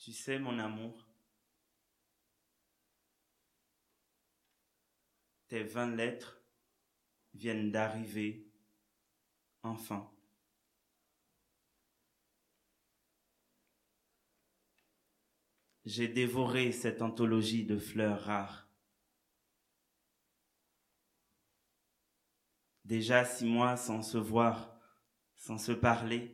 Tu 0.05 0.13
sais, 0.13 0.39
mon 0.39 0.59
amour, 0.59 1.09
tes 5.49 5.63
vingt 5.63 5.97
lettres 5.97 6.43
viennent 7.33 7.73
d'arriver, 7.73 8.47
enfin. 9.63 10.13
J'ai 15.87 16.09
dévoré 16.09 16.71
cette 16.71 17.01
anthologie 17.01 17.65
de 17.65 17.79
fleurs 17.79 18.25
rares. 18.25 18.69
Déjà 22.85 23.25
six 23.25 23.47
mois 23.47 23.79
sans 23.79 24.03
se 24.03 24.19
voir, 24.19 24.79
sans 25.35 25.57
se 25.57 25.73
parler, 25.73 26.34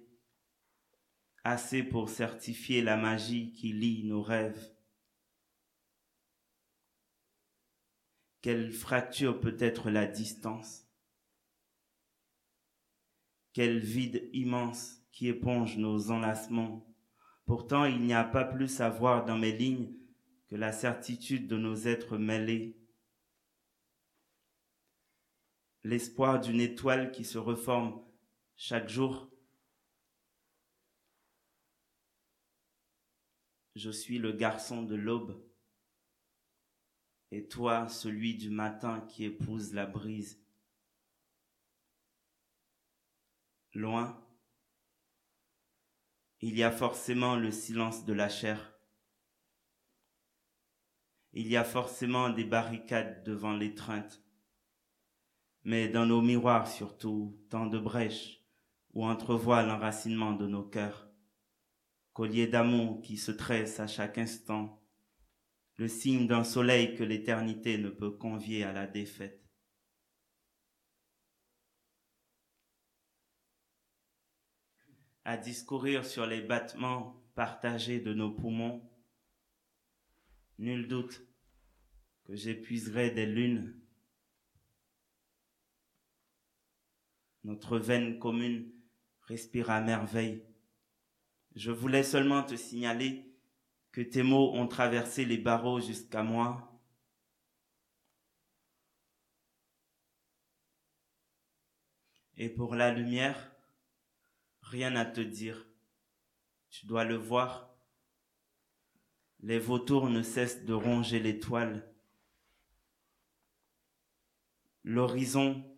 assez 1.44 1.82
pour 1.82 2.08
certifier 2.08 2.82
la 2.82 2.96
magie 2.96 3.52
qui 3.52 3.72
lie 3.72 4.04
nos 4.04 4.22
rêves. 4.22 4.74
Quelle 8.42 8.72
fracture 8.72 9.38
peut 9.40 9.56
être 9.58 9.90
la 9.90 10.06
distance? 10.06 10.86
Quel 13.52 13.80
vide 13.80 14.28
immense 14.32 15.02
qui 15.10 15.28
éponge 15.28 15.76
nos 15.76 16.10
enlacements 16.10 16.86
Pourtant, 17.46 17.84
il 17.84 18.00
n'y 18.02 18.14
a 18.14 18.24
pas 18.24 18.44
plus 18.44 18.80
à 18.80 18.88
voir 18.88 19.24
dans 19.24 19.36
mes 19.36 19.52
lignes 19.52 19.92
que 20.46 20.56
la 20.56 20.72
certitude 20.72 21.48
de 21.48 21.56
nos 21.56 21.74
êtres 21.74 22.16
mêlés. 22.16 22.76
L'espoir 25.82 26.40
d'une 26.40 26.60
étoile 26.60 27.10
qui 27.10 27.24
se 27.24 27.38
reforme 27.38 28.00
chaque 28.56 28.88
jour. 28.88 29.29
Je 33.76 33.90
suis 33.90 34.18
le 34.18 34.32
garçon 34.32 34.82
de 34.82 34.96
l'aube, 34.96 35.40
et 37.30 37.46
toi 37.46 37.88
celui 37.88 38.36
du 38.36 38.50
matin 38.50 39.00
qui 39.02 39.24
épouse 39.24 39.72
la 39.72 39.86
brise. 39.86 40.42
Loin, 43.74 44.20
il 46.40 46.56
y 46.56 46.62
a 46.62 46.72
forcément 46.72 47.36
le 47.36 47.52
silence 47.52 48.04
de 48.04 48.12
la 48.12 48.28
chair. 48.28 48.74
Il 51.32 51.46
y 51.46 51.56
a 51.56 51.64
forcément 51.64 52.30
des 52.30 52.44
barricades 52.44 53.22
devant 53.24 53.52
l'étreinte. 53.52 54.22
Mais 55.62 55.88
dans 55.88 56.06
nos 56.06 56.22
miroirs 56.22 56.66
surtout, 56.66 57.38
tant 57.50 57.66
de 57.66 57.78
brèches 57.78 58.42
où 58.94 59.04
entrevoit 59.04 59.62
l'enracinement 59.62 60.32
de 60.32 60.46
nos 60.46 60.64
cœurs. 60.64 61.09
Collier 62.20 62.48
d'amour 62.48 63.00
qui 63.00 63.16
se 63.16 63.30
tresse 63.30 63.80
à 63.80 63.86
chaque 63.86 64.18
instant, 64.18 64.78
le 65.76 65.88
signe 65.88 66.26
d'un 66.26 66.44
soleil 66.44 66.94
que 66.94 67.02
l'éternité 67.02 67.78
ne 67.78 67.88
peut 67.88 68.10
convier 68.10 68.62
à 68.62 68.74
la 68.74 68.86
défaite. 68.86 69.42
à 75.24 75.38
discourir 75.38 76.04
sur 76.04 76.26
les 76.26 76.42
battements 76.42 77.24
partagés 77.34 78.00
de 78.00 78.12
nos 78.12 78.30
poumons, 78.30 78.86
nul 80.58 80.88
doute 80.88 81.22
que 82.24 82.36
j'épuiserai 82.36 83.12
des 83.12 83.24
lunes. 83.24 83.80
Notre 87.44 87.78
veine 87.78 88.18
commune 88.18 88.70
respire 89.22 89.70
à 89.70 89.80
merveille. 89.80 90.49
Je 91.56 91.70
voulais 91.70 92.02
seulement 92.02 92.42
te 92.42 92.54
signaler 92.54 93.30
que 93.92 94.00
tes 94.00 94.22
mots 94.22 94.52
ont 94.54 94.68
traversé 94.68 95.24
les 95.24 95.38
barreaux 95.38 95.80
jusqu'à 95.80 96.22
moi. 96.22 96.70
Et 102.36 102.48
pour 102.48 102.74
la 102.74 102.92
lumière, 102.92 103.52
rien 104.62 104.96
à 104.96 105.04
te 105.04 105.20
dire. 105.20 105.66
Tu 106.70 106.86
dois 106.86 107.04
le 107.04 107.16
voir. 107.16 107.74
Les 109.40 109.58
vautours 109.58 110.08
ne 110.08 110.22
cessent 110.22 110.64
de 110.64 110.72
ronger 110.72 111.18
l'étoile. 111.18 111.92
L'horizon 114.84 115.69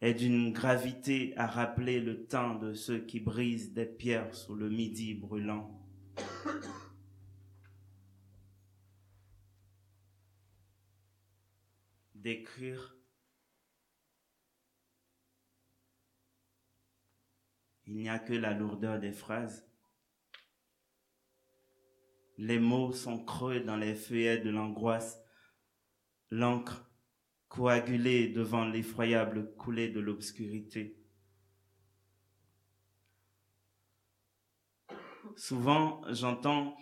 est 0.00 0.14
d'une 0.14 0.52
gravité 0.52 1.36
à 1.36 1.46
rappeler 1.46 2.00
le 2.00 2.26
temps 2.26 2.54
de 2.54 2.72
ceux 2.72 3.00
qui 3.00 3.20
brisent 3.20 3.72
des 3.72 3.86
pierres 3.86 4.34
sous 4.34 4.54
le 4.54 4.70
midi 4.70 5.14
brûlant. 5.14 5.76
D'écrire 12.14 12.96
Il 17.86 17.96
n'y 17.96 18.08
a 18.08 18.18
que 18.18 18.34
la 18.34 18.54
lourdeur 18.54 19.00
des 19.00 19.12
phrases. 19.12 19.66
Les 22.38 22.58
mots 22.58 22.92
sont 22.92 23.24
creux 23.24 23.60
dans 23.60 23.76
les 23.76 23.94
feuillets 23.94 24.38
de 24.38 24.48
l'angoisse, 24.48 25.20
l'encre 26.30 26.89
coagulée 27.50 28.28
devant 28.28 28.64
l'effroyable 28.64 29.52
coulée 29.56 29.88
de 29.90 29.98
l'obscurité. 29.98 30.96
Souvent, 35.36 36.00
j'entends 36.12 36.76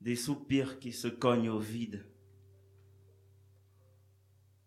des 0.00 0.16
soupirs 0.16 0.78
qui 0.78 0.92
se 0.92 1.06
cognent 1.06 1.50
au 1.50 1.58
vide. 1.58 2.10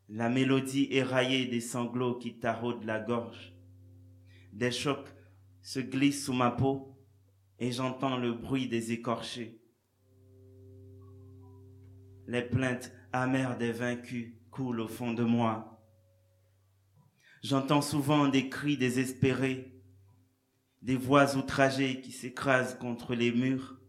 La 0.08 0.30
mélodie 0.30 0.88
éraillée 0.92 1.48
des 1.48 1.62
sanglots 1.62 2.20
qui 2.20 2.38
taraudent 2.38 2.86
la 2.86 3.00
gorge. 3.00 3.56
Des 4.54 4.72
chocs 4.72 5.10
se 5.64 5.80
glisse 5.80 6.26
sous 6.26 6.34
ma 6.34 6.52
peau 6.52 6.96
et 7.58 7.72
j'entends 7.72 8.18
le 8.18 8.34
bruit 8.34 8.68
des 8.68 8.92
écorchés. 8.92 9.60
Les 12.28 12.44
plaintes 12.44 12.92
amères 13.12 13.58
des 13.58 13.72
vaincus 13.72 14.39
au 14.60 14.88
fond 14.88 15.14
de 15.14 15.24
moi. 15.24 15.82
J'entends 17.42 17.82
souvent 17.82 18.28
des 18.28 18.50
cris 18.50 18.78
désespérés, 18.78 19.74
des 20.82 20.98
voix 20.98 21.38
outragées 21.38 22.02
qui 22.02 22.12
s'écrasent 22.12 22.78
contre 22.78 23.16
les 23.16 23.32
murs. 23.32 23.80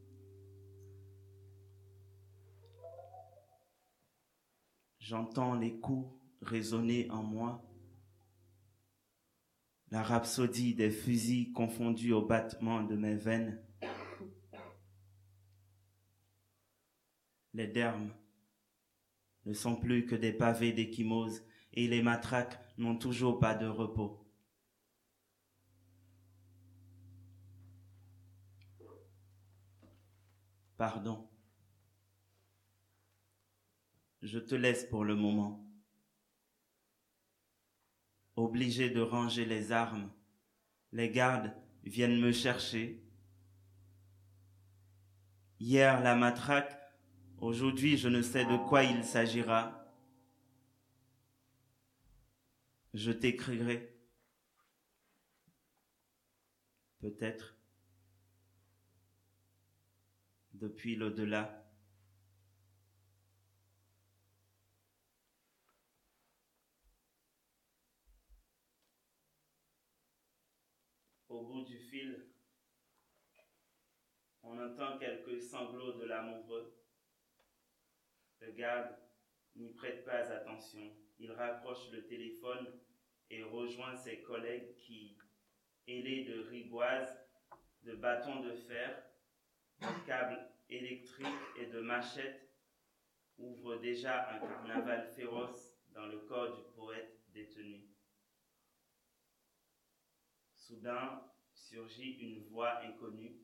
J'entends 5.00 5.54
les 5.54 5.78
coups 5.80 6.14
résonner 6.42 7.10
en 7.10 7.22
moi 7.22 7.66
la 9.90 10.04
rhapsodie 10.04 10.74
des 10.74 10.92
fusils 10.92 11.52
confondus 11.52 12.12
au 12.12 12.22
battement 12.24 12.84
de 12.84 12.94
mes 12.94 13.16
veines. 13.16 13.60
Les 17.54 17.66
dermes 17.66 18.12
ne 19.46 19.52
sont 19.52 19.76
plus 19.76 20.06
que 20.06 20.14
des 20.14 20.32
pavés 20.32 20.72
d'échymose 20.72 21.44
et 21.72 21.88
les 21.88 22.02
matraques 22.02 22.58
n'ont 22.78 22.96
toujours 22.96 23.38
pas 23.38 23.54
de 23.54 23.66
repos. 23.66 24.26
Pardon. 30.76 31.28
Je 34.22 34.38
te 34.38 34.54
laisse 34.54 34.84
pour 34.84 35.04
le 35.04 35.14
moment 35.14 35.70
obligé 38.40 38.90
de 38.90 39.00
ranger 39.00 39.44
les 39.44 39.72
armes. 39.72 40.10
Les 40.92 41.10
gardes 41.10 41.54
viennent 41.84 42.20
me 42.20 42.32
chercher. 42.32 43.02
Hier 45.60 46.00
la 46.00 46.16
matraque, 46.16 46.79
aujourd'hui 47.40 47.96
je 47.96 48.08
ne 48.08 48.22
sais 48.22 48.44
de 48.44 48.56
quoi 48.68 48.84
il 48.84 49.04
s'agira. 49.04 49.76
Je 52.94 53.12
t'écrirai. 53.12 53.96
Peut-être 57.00 57.56
depuis 60.54 60.96
l'au-delà. 60.96 61.60
au 71.30 71.42
bout 71.42 71.62
du 71.62 71.78
fil, 71.78 72.26
on 74.42 74.58
entend 74.58 74.98
quelques 74.98 75.40
sanglots 75.40 75.92
de 75.92 76.04
l'amoureux. 76.04 76.79
Le 78.40 78.52
garde 78.52 78.96
n'y 79.56 79.72
prête 79.74 80.04
pas 80.04 80.30
attention. 80.32 80.92
Il 81.18 81.32
rapproche 81.32 81.90
le 81.92 82.06
téléphone 82.06 82.66
et 83.28 83.42
rejoint 83.42 83.94
ses 83.96 84.22
collègues 84.22 84.74
qui, 84.76 85.16
ailés 85.86 86.24
de 86.24 86.40
rigoises, 86.48 87.16
de 87.82 87.94
bâtons 87.94 88.40
de 88.40 88.52
fer, 88.52 89.02
de 89.80 90.06
câbles 90.06 90.48
électriques 90.68 91.26
et 91.58 91.66
de 91.66 91.80
machettes, 91.80 92.50
ouvrent 93.38 93.76
déjà 93.76 94.30
un 94.30 94.38
carnaval 94.38 95.06
féroce 95.14 95.74
dans 95.94 96.06
le 96.06 96.18
corps 96.20 96.56
du 96.56 96.62
poète 96.74 97.18
détenu. 97.32 97.88
Soudain 100.56 101.22
surgit 101.54 102.12
une 102.18 102.44
voix 102.44 102.80
inconnue, 102.84 103.36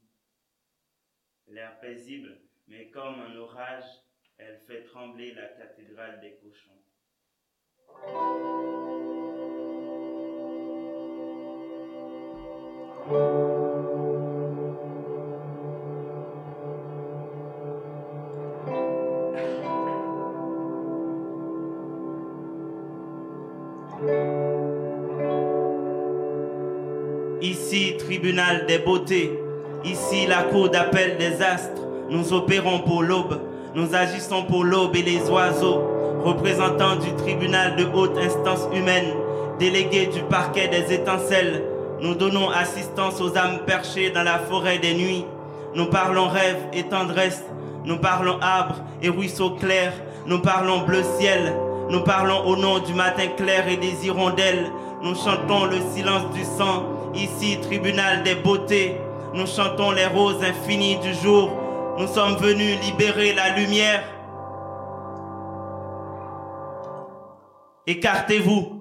l'air 1.49 1.79
paisible, 1.81 2.41
mais 2.67 2.91
comme 2.91 3.21
un 3.21 3.37
orage, 3.37 4.06
elle 4.39 4.61
fait 4.67 4.83
trembler 4.85 5.33
la 5.35 5.47
cathédrale 5.47 6.21
des 6.21 6.37
cochons. 6.43 6.71
Ici, 27.41 27.97
tribunal 27.99 28.67
des 28.67 28.79
beautés. 28.79 29.39
Ici, 29.85 30.27
la 30.27 30.43
cour 30.45 30.69
d'appel 30.69 31.17
des 31.17 31.41
astres. 31.43 31.83
Nous 32.11 32.33
opérons 32.33 32.81
pour 32.81 33.03
l'aube. 33.03 33.46
Nous 33.77 33.95
agissons 33.95 34.45
pour 34.45 34.65
l'aube 34.65 34.97
et 34.97 35.03
les 35.03 35.29
oiseaux. 35.29 35.83
Représentants 36.25 36.97
du 36.97 37.13
tribunal 37.13 37.77
de 37.77 37.85
haute 37.85 38.17
instance 38.17 38.67
humaine. 38.73 39.13
Délégués 39.59 40.07
du 40.07 40.23
parquet 40.23 40.69
des 40.69 40.95
étincelles. 40.95 41.63
Nous 42.01 42.15
donnons 42.15 42.49
assistance 42.49 43.21
aux 43.21 43.37
âmes 43.37 43.59
perchées 43.67 44.09
dans 44.09 44.23
la 44.23 44.39
forêt 44.39 44.79
des 44.79 44.95
nuits. 44.95 45.27
Nous 45.75 45.85
parlons 45.91 46.27
rêve 46.27 46.57
et 46.73 46.85
tendresse. 46.85 47.45
Nous 47.85 47.99
parlons 47.99 48.39
arbre 48.41 48.77
et 49.03 49.11
ruisseaux 49.11 49.51
clairs. 49.51 49.93
Nous 50.25 50.39
parlons 50.39 50.87
bleu 50.87 51.03
ciel. 51.19 51.55
Nous 51.91 52.01
parlons 52.01 52.47
au 52.47 52.57
nom 52.57 52.79
du 52.79 52.95
matin 52.95 53.27
clair 53.37 53.69
et 53.69 53.77
des 53.77 54.07
hirondelles. 54.07 54.71
Nous 55.03 55.15
chantons 55.15 55.67
le 55.67 55.77
silence 55.95 56.33
du 56.33 56.45
sang. 56.45 56.87
Ici, 57.15 57.59
tribunal 57.61 58.23
des 58.23 58.37
beautés. 58.37 58.97
Nous 59.35 59.47
chantons 59.47 59.91
les 59.91 60.07
roses 60.07 60.43
infinies 60.43 60.97
du 60.97 61.13
jour. 61.13 61.51
Nous 61.99 62.09
sommes 62.09 62.37
venus 62.37 62.79
libérer 62.83 63.33
la 63.33 63.57
lumière. 63.57 64.05
Écartez-vous. 67.87 68.76